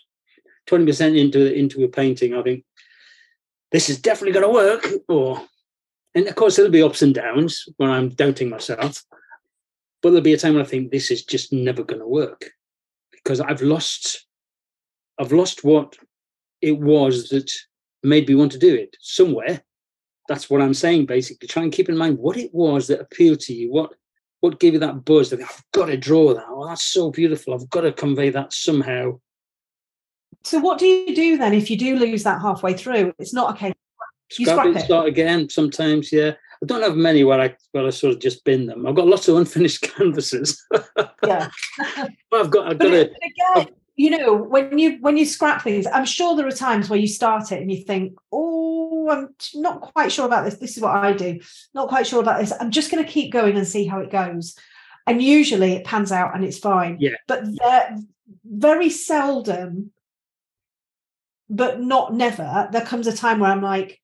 [0.66, 2.64] twenty percent into into a painting, I think
[3.72, 4.86] this is definitely going to work.
[5.08, 5.42] Or
[6.14, 9.04] and of course there'll be ups and downs when I'm doubting myself,
[10.00, 12.50] but there'll be a time when I think this is just never going to work
[13.10, 14.26] because I've lost
[15.18, 15.96] I've lost what
[16.60, 17.50] it was that
[18.02, 19.62] made me want to do it somewhere.
[20.28, 21.06] That's what I'm saying.
[21.06, 23.72] Basically, try and keep in mind what it was that appealed to you.
[23.72, 23.92] What
[24.44, 25.30] what gave you that buzz?
[25.30, 26.44] That I've got to draw that.
[26.48, 27.54] Oh, that's so beautiful.
[27.54, 29.18] I've got to convey that somehow.
[30.42, 33.14] So, what do you do then if you do lose that halfway through?
[33.18, 33.72] It's not okay.
[34.38, 34.84] You Scrap, scrap it, it.
[34.84, 35.48] start again.
[35.48, 36.32] Sometimes, yeah.
[36.62, 38.86] I don't have many where I where I sort of just bin them.
[38.86, 40.62] I've got lots of unfinished canvases.
[41.26, 41.48] Yeah.
[42.30, 42.92] but I've got I've got but
[43.56, 46.98] again, you know, when you when you scrap things, I'm sure there are times where
[46.98, 50.56] you start it and you think, "Oh, I'm not quite sure about this.
[50.58, 51.38] This is what I do.
[51.74, 52.52] Not quite sure about this.
[52.58, 54.56] I'm just going to keep going and see how it goes."
[55.06, 56.96] And usually it pans out and it's fine.
[56.98, 57.10] Yeah.
[57.28, 57.44] But
[58.44, 59.92] very seldom,
[61.50, 64.00] but not never, there comes a time where I'm like,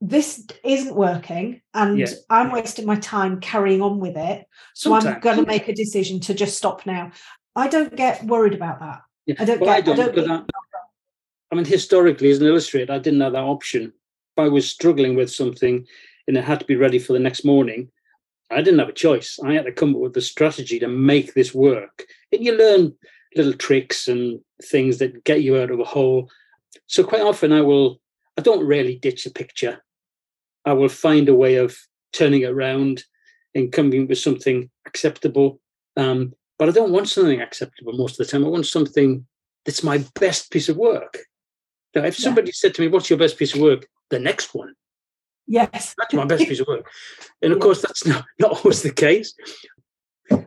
[0.00, 2.08] this isn't working and Yeah.
[2.30, 4.46] I'm wasting my time carrying on with it.
[4.74, 7.10] So I'm going to make a decision to just stop now.
[7.58, 9.02] I don't get worried about that.
[9.26, 9.34] Yeah.
[9.38, 10.44] I don't Well, get- I don't, don't because get- I,
[11.50, 13.82] I mean, historically, as an illustrator, I didn't have that option.
[13.84, 15.86] If I was struggling with something
[16.26, 17.90] and it had to be ready for the next morning,
[18.50, 19.38] I didn't have a choice.
[19.44, 22.04] I had to come up with a strategy to make this work.
[22.32, 22.94] And you learn
[23.34, 26.30] little tricks and things that get you out of a hole.
[26.86, 28.00] So quite often, I will.
[28.38, 29.82] I don't really ditch a picture.
[30.64, 31.76] I will find a way of
[32.12, 33.04] turning it around
[33.54, 35.60] and coming up with something acceptable.
[35.96, 38.44] Um, but I don't want something acceptable most of the time.
[38.44, 39.26] I want something
[39.64, 41.18] that's my best piece of work.
[41.94, 42.24] Now, if Yeah.
[42.24, 44.74] somebody said to me, "What's your best piece of work?" The next one.
[45.46, 45.94] Yes.
[45.96, 46.86] That's my best piece of work.
[47.42, 47.62] And of Yeah.
[47.62, 49.34] course, that's not, not always the case.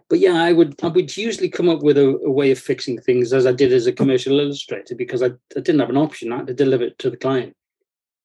[0.09, 2.99] But yeah, I would I would usually come up with a, a way of fixing
[3.01, 6.31] things as I did as a commercial illustrator because I, I didn't have an option.
[6.31, 7.55] I had to deliver it to the client,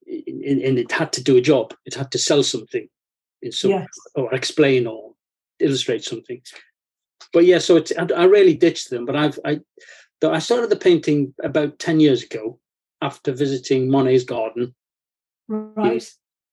[0.07, 1.73] and, and it had to do a job.
[1.87, 2.89] It had to sell something,
[3.41, 3.87] in some Yes.
[4.15, 5.15] or explain or
[5.61, 6.43] illustrate something.
[7.33, 9.05] But yeah, so it's I, I really ditched them.
[9.05, 9.61] But I've I
[10.21, 12.59] though I started the painting about ten years ago
[13.03, 14.75] after visiting Monet's garden
[15.49, 16.05] Right.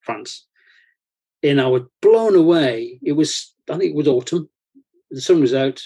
[0.02, 0.46] France.
[1.42, 3.00] And I was blown away.
[3.04, 4.50] It was, I think it was autumn.
[5.12, 5.82] The sun was out,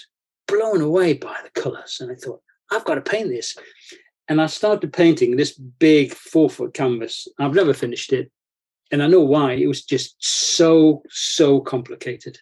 [0.46, 1.98] blown away by the colours.
[2.00, 3.56] And I thought, I've got to paint this.
[4.28, 7.26] And I started painting this big four foot canvas.
[7.38, 8.30] I've never finished it.
[8.90, 9.52] And I know why.
[9.52, 12.38] It was just so, so complicated.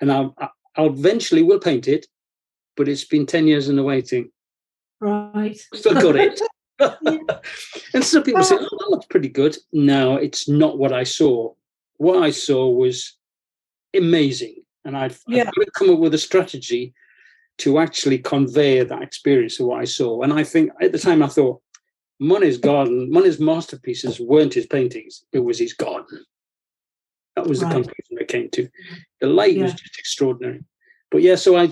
[0.00, 0.48] And I, I,
[0.78, 2.06] I eventually will paint it,
[2.76, 4.30] but it's been 10 years in the waiting.
[5.00, 5.58] Right.
[5.74, 6.40] Still got it.
[7.94, 9.56] and some people say, oh, that looks pretty good.
[9.72, 11.52] No, it's not what I saw.
[11.96, 13.18] What I saw was
[13.94, 14.62] amazing.
[14.84, 15.48] And I've, Yeah.
[15.48, 16.94] I've come up with a strategy
[17.58, 20.22] to actually convey that experience of what I saw.
[20.22, 21.60] And I think at the time I thought,
[22.20, 26.24] Monet's garden, Monet's masterpieces weren't his paintings, it was his garden.
[27.38, 28.68] That was the conclusion I came to.
[29.20, 30.64] The light was just extraordinary.
[31.10, 31.70] But yeah, so I,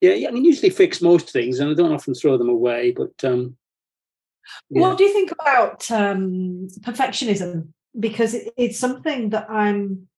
[0.00, 2.90] yeah, yeah, I mean, usually fix most things and I don't often throw them away,
[2.90, 3.58] but um,
[4.70, 4.80] yeah.
[4.80, 7.68] What do you think about um, perfectionism?
[8.00, 10.08] Because it, it's something that I'm,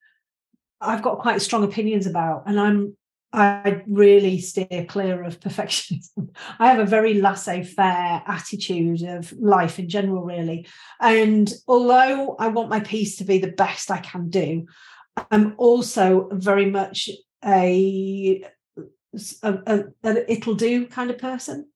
[0.80, 2.96] I've got quite strong opinions about, and I'm,
[3.32, 6.30] I really steer clear of perfectionism.
[6.58, 10.66] I have a very laissez-faire attitude of life in general, really.
[11.00, 14.66] And although I want my piece to be the best I can do,
[15.30, 17.10] I'm also very much
[17.44, 18.42] a,
[19.42, 21.68] a, a, a it'll do kind of person.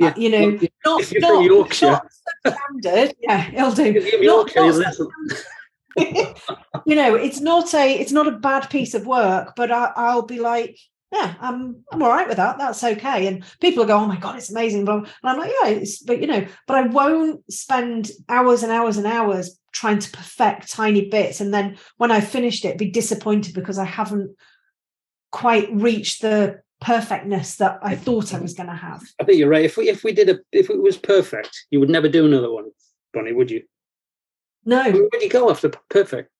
[0.00, 2.00] Uh, yeah, you know, not, not, Yorkshire,
[2.44, 3.14] not standard.
[3.20, 3.92] Yeah, it'll do.
[3.94, 4.22] Not-
[4.54, 4.96] Yorkshire, not.
[6.86, 10.22] You know, it's not a it's not a bad piece of work, but I, I'll
[10.26, 10.78] be like,
[11.12, 12.58] yeah, I'm I'm all right with that.
[12.58, 13.26] That's okay.
[13.26, 14.88] And people will go, oh my god, it's amazing.
[14.88, 18.96] And I'm like, yeah, it's but you know, but I won't spend hours and hours
[18.96, 23.54] and hours trying to perfect tiny bits, and then when I finished it, be disappointed
[23.54, 24.34] because I haven't
[25.30, 29.02] quite reached the perfectness that I thought I was going to have.
[29.20, 29.64] I think you're right.
[29.64, 32.50] If we if we did a if it was perfect, you would never do another
[32.50, 32.70] one,
[33.12, 33.62] Bonny, would you?
[34.68, 36.30] No, Where would you go after perfect?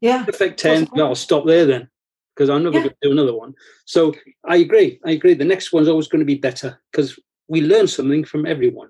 [0.00, 0.88] yeah, Perfect ten.
[0.92, 1.88] Well, I'll stop there then,
[2.34, 2.84] because I'm never Yeah.
[2.84, 3.52] going to do another one.
[3.84, 4.14] So
[4.46, 4.98] I agree.
[5.04, 5.34] I agree.
[5.34, 8.88] The next one's always going to be better because we learn something from everyone.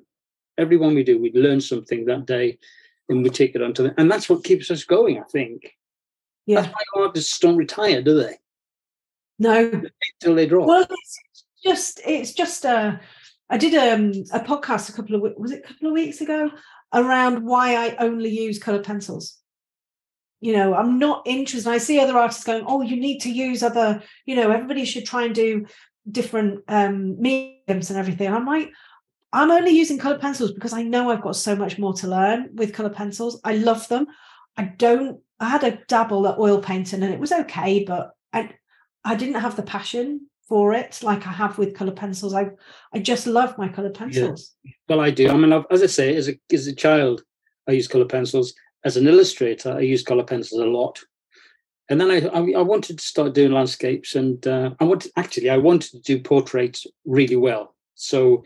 [0.57, 2.59] Everyone we do, we learn something that day,
[3.09, 5.19] and we take it on to the, and that's what keeps us going.
[5.19, 5.75] I think.
[6.47, 8.37] yeah, That's why artists don't retire, do they?
[9.41, 9.83] no.
[10.21, 10.67] Till they drop.
[10.69, 11.21] Well, it's
[11.65, 13.01] just it's just a
[13.51, 16.51] I did um, a podcast a couple of was it a couple of weeks ago
[16.93, 19.39] around why I only use colored pencils.
[20.41, 21.69] You know, I'm not interested.
[21.69, 25.05] I see other artists going, "Oh, you need to use other." You know, everybody should
[25.05, 25.67] try and do
[26.11, 28.33] different um, mediums and everything.
[28.33, 28.71] I'm like,
[29.33, 32.51] I'm only using colored pencils because I know I've got so much more to learn
[32.55, 33.41] with colored pencils.
[33.45, 34.07] I love them.
[34.57, 35.21] I don't.
[35.41, 38.51] I had a dabble at oil painting and it was okay, but I
[39.05, 42.35] I didn't have the passion for it like I have with colored pencils.
[42.35, 42.51] I
[42.95, 44.55] I just love my colored pencils.
[44.65, 44.73] Yeah.
[44.89, 45.29] Well, I do.
[45.29, 47.23] I mean, I've, as I say, as a as a child,
[47.69, 48.55] I used colored pencils.
[48.85, 51.01] As an illustrator, I used colored pencils a lot.
[51.91, 55.51] And then I, I, I wanted to start doing landscapes, and uh, I wanted actually
[55.51, 57.75] I wanted to do portraits really well.
[57.95, 58.45] So,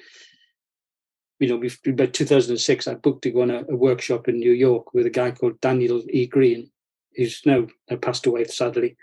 [1.38, 4.94] you know, about 2006, I booked to go on a, a workshop in New York
[4.94, 6.26] with a guy called Daniel E.
[6.26, 6.70] Greene,
[7.16, 7.66] who's now
[8.00, 8.96] passed away sadly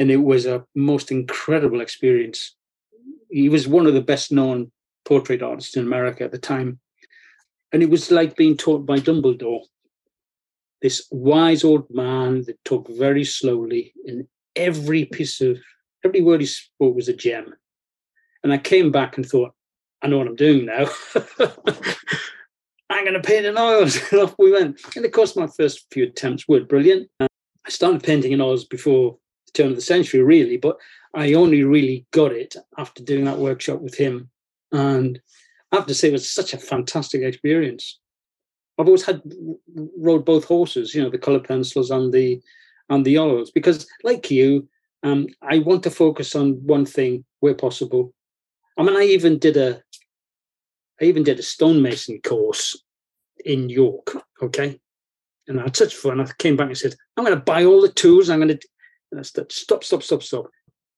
[0.00, 2.56] and it was a most incredible experience.
[3.30, 4.72] He was one of the best known
[5.04, 6.80] portrait artists in America at the time.
[7.70, 9.62] And it was like being taught by Dumbledore.
[10.80, 14.26] This wise old man that talked very slowly, and
[14.56, 15.58] every piece of
[16.02, 17.54] every word he spoke was a gem.
[18.42, 19.52] And I came back and thought,
[20.00, 20.88] I know what I'm doing now.
[22.88, 24.00] I'm going to paint in oils.
[24.10, 24.80] and off we went.
[24.96, 27.10] And of course, my first few attempts were brilliant.
[27.20, 27.26] I
[27.68, 29.18] started painting in oils before
[29.52, 30.56] turn of the century, really.
[30.56, 30.76] But
[31.14, 34.30] I only really got it after doing that workshop with him.
[34.72, 35.20] And
[35.72, 37.98] I have to say, it was such a fantastic experience.
[38.78, 39.22] I've always had
[39.98, 42.40] rode both horses, you know, the color pencils and the
[42.88, 44.68] and the oils, because like you,
[45.02, 48.12] um, I want to focus on one thing where possible.
[48.76, 49.82] I mean, I even did a
[51.00, 52.82] I even did a stonemason course
[53.44, 54.80] in York, okay?
[55.46, 56.20] And I had such fun.
[56.20, 58.28] I came back and said, I'm going to buy all the tools.
[58.28, 58.68] I'm going to
[59.10, 60.50] and I said, stop, stop, stop, stop.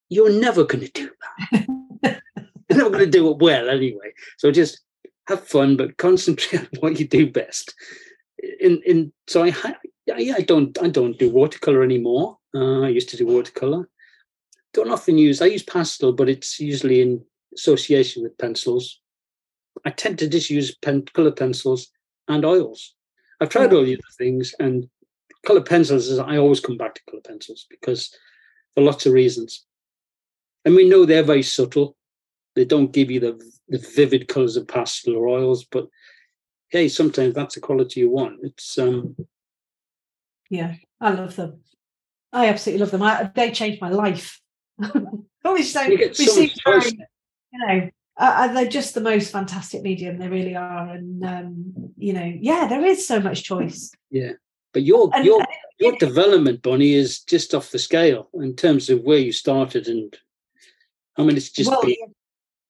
[0.08, 1.10] You're never going to do
[1.52, 1.68] that.
[2.68, 4.12] You're never going to do it well anyway.
[4.38, 4.80] So just
[5.28, 7.74] have fun, but concentrate on what you do best.
[8.60, 9.54] In in so I
[10.10, 12.38] I, I don't I don't do watercolor anymore.
[12.54, 13.88] Uh, I used to do watercolor.
[14.74, 19.00] Don't often use I use pastel, but it's usually in association with pencils.
[19.84, 21.88] I tend to just use pen, color pencils
[22.28, 22.94] and oils.
[23.40, 24.88] I've tried all the other things, and
[25.47, 28.14] color pencils is I always come back to color pencils because
[28.74, 29.64] for lots of reasons.
[30.64, 31.97] And we know they're very subtle.
[32.55, 35.88] They don't give you the, the vivid colors of pastel or oils, but
[36.68, 38.40] hey, sometimes that's the quality you want.
[38.43, 39.16] It's um
[40.51, 41.61] yeah, I love them.
[42.32, 43.03] I absolutely love them.
[43.03, 44.38] I, they changed my life.
[45.45, 46.90] Always so, you, so very,
[47.53, 50.18] you know, uh, they're just the most fantastic medium.
[50.18, 53.93] They really are, and um, you know, yeah, there is so much choice.
[54.11, 54.32] Yeah,
[54.73, 55.45] but your and, your
[55.79, 60.16] your development, Bonny, is just off the scale in terms of where you started, and
[61.16, 61.97] I mean, it's just well, been,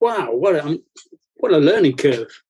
[0.01, 0.81] wow, what a
[1.35, 2.43] what a learning curve.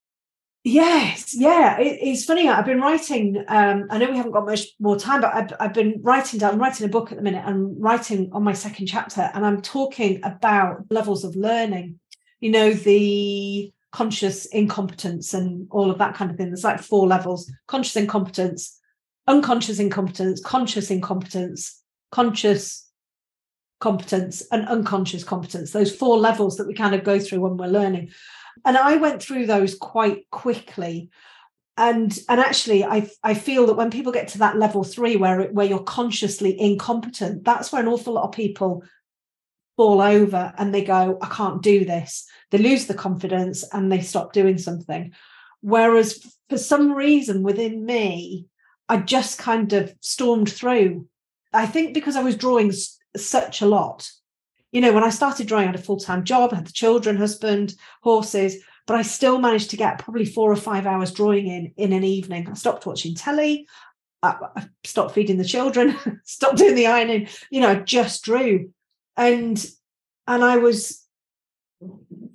[0.65, 2.47] Yes, yeah, it, it's funny.
[2.47, 3.43] I've been writing.
[3.49, 6.53] Um, I know we haven't got much more time, but I've, I've been writing down.
[6.53, 7.43] I'm writing a book at the minute.
[7.45, 11.99] I'm writing on my second chapter, and I'm talking about levels of learning.
[12.39, 16.47] You know, the conscious incompetence and all of that kind of thing.
[16.47, 18.79] There's like four levels: conscious incompetence,
[19.27, 22.89] unconscious incompetence, conscious incompetence, conscious
[23.79, 25.71] competence, and unconscious competence.
[25.71, 28.11] Those four levels that we kind of go through when we're learning.
[28.65, 31.09] And I went through those quite quickly.
[31.75, 35.47] And and actually, I I feel that when people get to that level three, where
[35.51, 38.83] where you're consciously incompetent, that's where an awful lot of people
[39.75, 42.27] fall over and they go, I can't do this.
[42.51, 45.13] They lose the confidence and they stop doing something.
[45.61, 48.45] Whereas for some reason within me,
[48.89, 51.07] I just kind of stormed through.
[51.53, 54.09] I think because I was drawing s- such a lot.
[54.71, 56.71] You know, when I started drawing, I had a full time job, I had the
[56.71, 58.57] children, husband, horses,
[58.87, 62.03] but I still managed to get probably four or five hours drawing in in an
[62.03, 62.47] evening.
[62.49, 63.67] I stopped watching telly,
[64.23, 67.27] I, I stopped feeding the children, stopped doing the ironing.
[67.51, 68.71] You know, I just drew,
[69.15, 69.63] and
[70.27, 71.05] and I was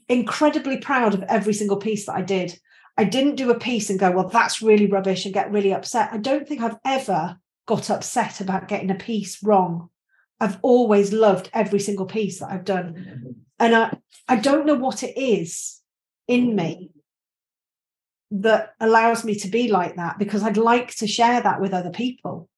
[0.09, 2.59] incredibly proud of every single piece that I did.
[2.99, 6.11] I didn't do a piece and go, well, that's really rubbish and get really upset.
[6.13, 9.89] I don't think I've ever got upset about getting a piece wrong.
[10.41, 13.37] I've always loved every single piece that I've done.
[13.61, 13.97] And I,
[14.27, 15.81] I don't know what it is
[16.27, 16.91] in me
[18.33, 21.91] that allows me to be like that because I'd like to share that with other
[21.91, 22.49] people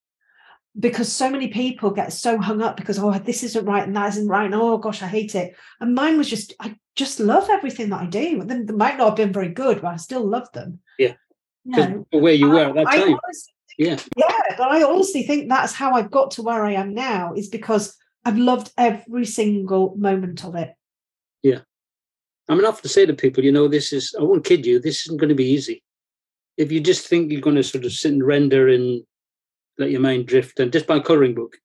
[0.79, 4.11] because so many people get so hung up because oh this isn't right and that
[4.11, 5.57] isn't right and oh gosh I hate it.
[5.81, 8.45] And mine was just I just love everything that I do.
[8.45, 10.81] They, they might not have been very good but I still love them.
[10.99, 11.15] Yeah.
[11.65, 13.19] Know, where you were at that time
[13.79, 13.99] yeah.
[14.17, 17.49] yeah but I honestly think that's how I've got to where I am now is
[17.49, 20.75] because I've loved every single moment of it.
[21.43, 21.61] Yeah.
[22.49, 24.81] I mean, I often say to people, you know, this is, I won't kid you,
[24.81, 25.83] this isn't going to be easy.
[26.57, 29.03] If you just think you're going to sort of sit and render and
[29.81, 31.57] let your mind drift and just by colouring book,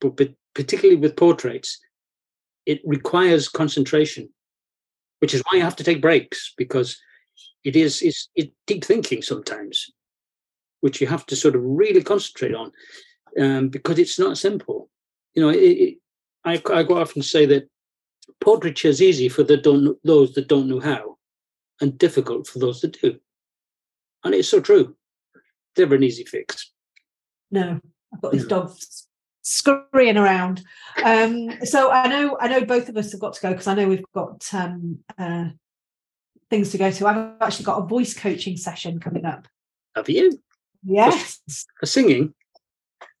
[0.00, 1.78] but, but particularly with portraits,
[2.66, 4.28] it requires concentration,
[5.20, 6.98] which is why you have to take breaks because
[7.64, 9.90] it is it's, it's deep thinking sometimes,
[10.80, 12.72] which you have to sort of really concentrate on
[13.40, 14.88] um, because it's not simple.
[15.34, 15.98] You know, it, it,
[16.44, 17.68] I, I quite often say that
[18.40, 21.18] portraiture is easy for the don't, those that don't know how
[21.80, 23.18] and difficult for those that do.
[24.24, 24.96] And it's so true.
[25.76, 26.72] Never an easy fix.
[27.50, 27.80] No,
[28.12, 29.06] I've got these dogs
[29.42, 30.62] scurrying around.
[31.02, 33.74] Um, so I know I know both of us have got to go because I
[33.74, 35.46] know we've got um, uh,
[36.50, 37.06] things to go to.
[37.06, 39.46] I've actually got a voice coaching session coming up.
[39.96, 40.38] Have you?
[40.84, 41.40] Yes.
[41.48, 42.34] For, for singing?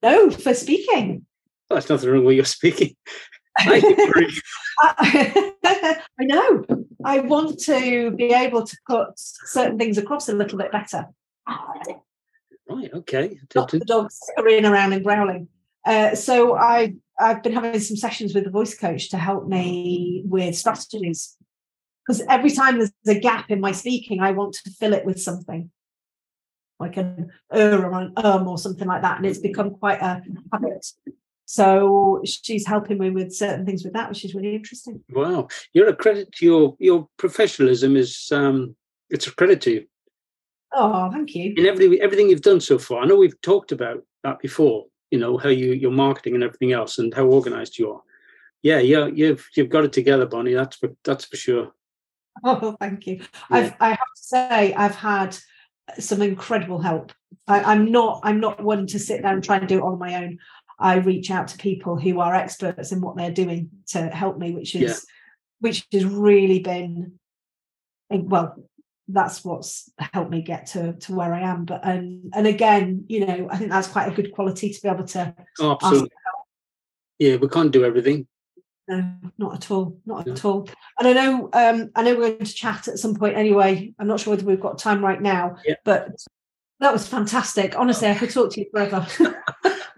[0.02, 1.26] No, for speaking.
[1.68, 2.96] Well, there's nothing wrong with your speaking.
[3.58, 4.32] I,
[5.62, 6.64] I know.
[7.04, 11.06] I want to be able to put certain things across a little bit better.
[12.68, 12.90] Right.
[12.92, 13.38] Okay.
[13.54, 15.48] Not the dogs scurrying around and growling.
[15.84, 20.22] Uh, so I I've been having some sessions with the voice coach to help me
[20.26, 21.36] with strategies
[22.06, 25.20] because every time there's a gap in my speaking, I want to fill it with
[25.20, 25.70] something
[26.80, 30.22] like an er or an um or something like that, and it's become quite a
[30.52, 30.86] habit.
[31.44, 35.02] So she's helping me with certain things with that, which is really interesting.
[35.10, 38.76] Wow, you're a credit to your your professionalism is um
[39.10, 39.86] it's a credit to you.
[40.72, 41.54] Oh, thank you.
[41.56, 44.86] In everything everything you've done so far, I know we've talked about that before.
[45.10, 48.02] You know how you your marketing and everything else, and how organised you are.
[48.62, 50.54] Yeah, yeah, you've you've got it together, Bonny.
[50.54, 51.72] That's for that's for sure.
[52.44, 53.16] Oh, thank you.
[53.16, 53.26] Yeah.
[53.50, 55.38] I've I have to say I've had
[55.98, 57.12] some incredible help.
[57.46, 59.98] I, am not I'm not one to sit there and try and do it on
[59.98, 60.38] my own.
[60.78, 64.52] I reach out to people who are experts in what they're doing to help me,
[64.52, 64.96] which is yeah.
[65.60, 67.18] which has really been
[68.10, 68.56] well,
[69.08, 71.64] that's what's helped me get to to where I am.
[71.64, 74.88] But and and again, you know, I think that's quite a good quality to be
[74.88, 76.10] able to oh, absolutely.
[77.18, 78.26] Yeah, we can't do everything.
[78.86, 79.98] No, not at all.
[80.06, 80.68] Not at all.
[80.98, 83.92] And I know um I know we're going to chat at some point anyway.
[83.98, 85.74] I'm not sure whether we've got time right now, yeah.
[85.84, 86.10] but
[86.80, 87.76] that was fantastic.
[87.76, 89.06] Honestly, I could talk to you forever.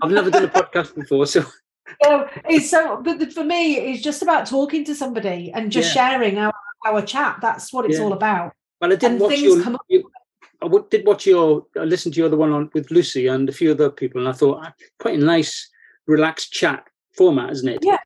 [0.03, 1.45] I've never done a podcast before, so
[2.03, 6.11] so it's so but for me it's just about talking to somebody and just yeah.
[6.11, 6.53] sharing our
[6.87, 8.05] our chat that's what it's yeah.
[8.05, 9.59] all about well i did watch your,
[9.89, 10.03] your
[10.63, 13.53] i did watch your i listened to your other one on with lucy and a
[13.53, 15.71] few other people and i thought ah, quite a nice
[16.07, 16.85] relaxed chat
[17.17, 17.99] format isn't it yeah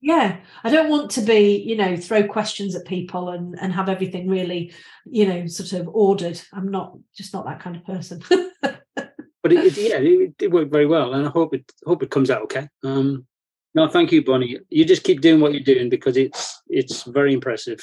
[0.00, 3.88] yeah i don't want to be you know throw questions at people and and have
[3.88, 4.72] everything really
[5.04, 8.22] you know sort of ordered i'm not just not that kind of person
[9.42, 12.10] but it, it, yeah, it, it, worked very well, and I hope it hope it
[12.10, 12.68] comes out okay.
[12.84, 13.26] Um,
[13.74, 14.58] no, thank you, Bonny.
[14.68, 17.80] You just keep doing what you're doing because it's it's very impressive.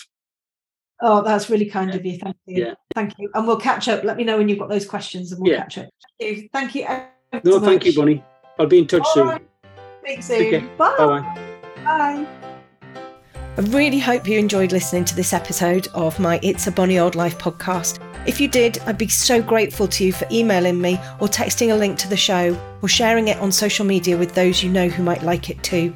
[1.01, 2.17] Oh, that's really kind of you.
[2.17, 2.65] Thank you.
[2.65, 2.73] Yeah.
[2.95, 3.29] Thank you.
[3.33, 4.03] And we'll catch up.
[4.03, 5.61] Let me know when you've got those questions, and we'll yeah.
[5.61, 5.89] catch up.
[6.19, 6.49] Thank you.
[6.53, 6.87] Thank you.
[7.43, 8.23] No, so thank you, Bonny.
[8.57, 9.27] I'll be in touch All soon.
[9.27, 9.47] Right.
[10.03, 10.69] Speak soon.
[10.77, 10.95] Bye.
[10.97, 11.39] Bye.
[11.83, 12.27] Bye.
[13.57, 17.15] I really hope you enjoyed listening to this episode of my It's a Bonny Old
[17.15, 17.99] Life podcast.
[18.27, 21.75] If you did, I'd be so grateful to you for emailing me or texting a
[21.75, 25.01] link to the show or sharing it on social media with those you know who
[25.01, 25.95] might like it too.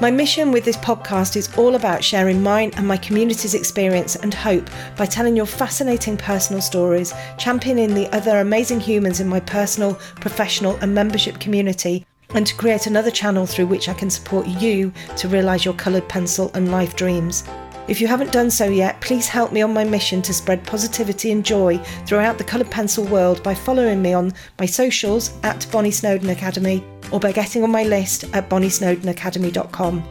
[0.00, 4.32] My mission with this podcast is all about sharing mine and my community's experience and
[4.32, 9.96] hope by telling your fascinating personal stories, championing the other amazing humans in my personal,
[10.16, 14.90] professional, and membership community, and to create another channel through which I can support you
[15.18, 17.44] to realise your coloured pencil and life dreams.
[17.88, 21.32] If you haven't done so yet, please help me on my mission to spread positivity
[21.32, 25.90] and joy throughout the coloured pencil world by following me on my socials at Bonny
[25.90, 30.04] Snowdon Academy or by getting on my list at bonnysnowdonacademy.com.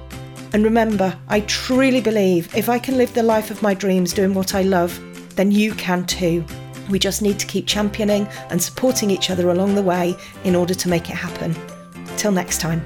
[0.51, 4.33] And remember, I truly believe if I can live the life of my dreams doing
[4.33, 4.99] what I love,
[5.35, 6.43] then you can too.
[6.89, 10.73] We just need to keep championing and supporting each other along the way in order
[10.73, 11.55] to make it happen.
[12.17, 12.83] Till next time.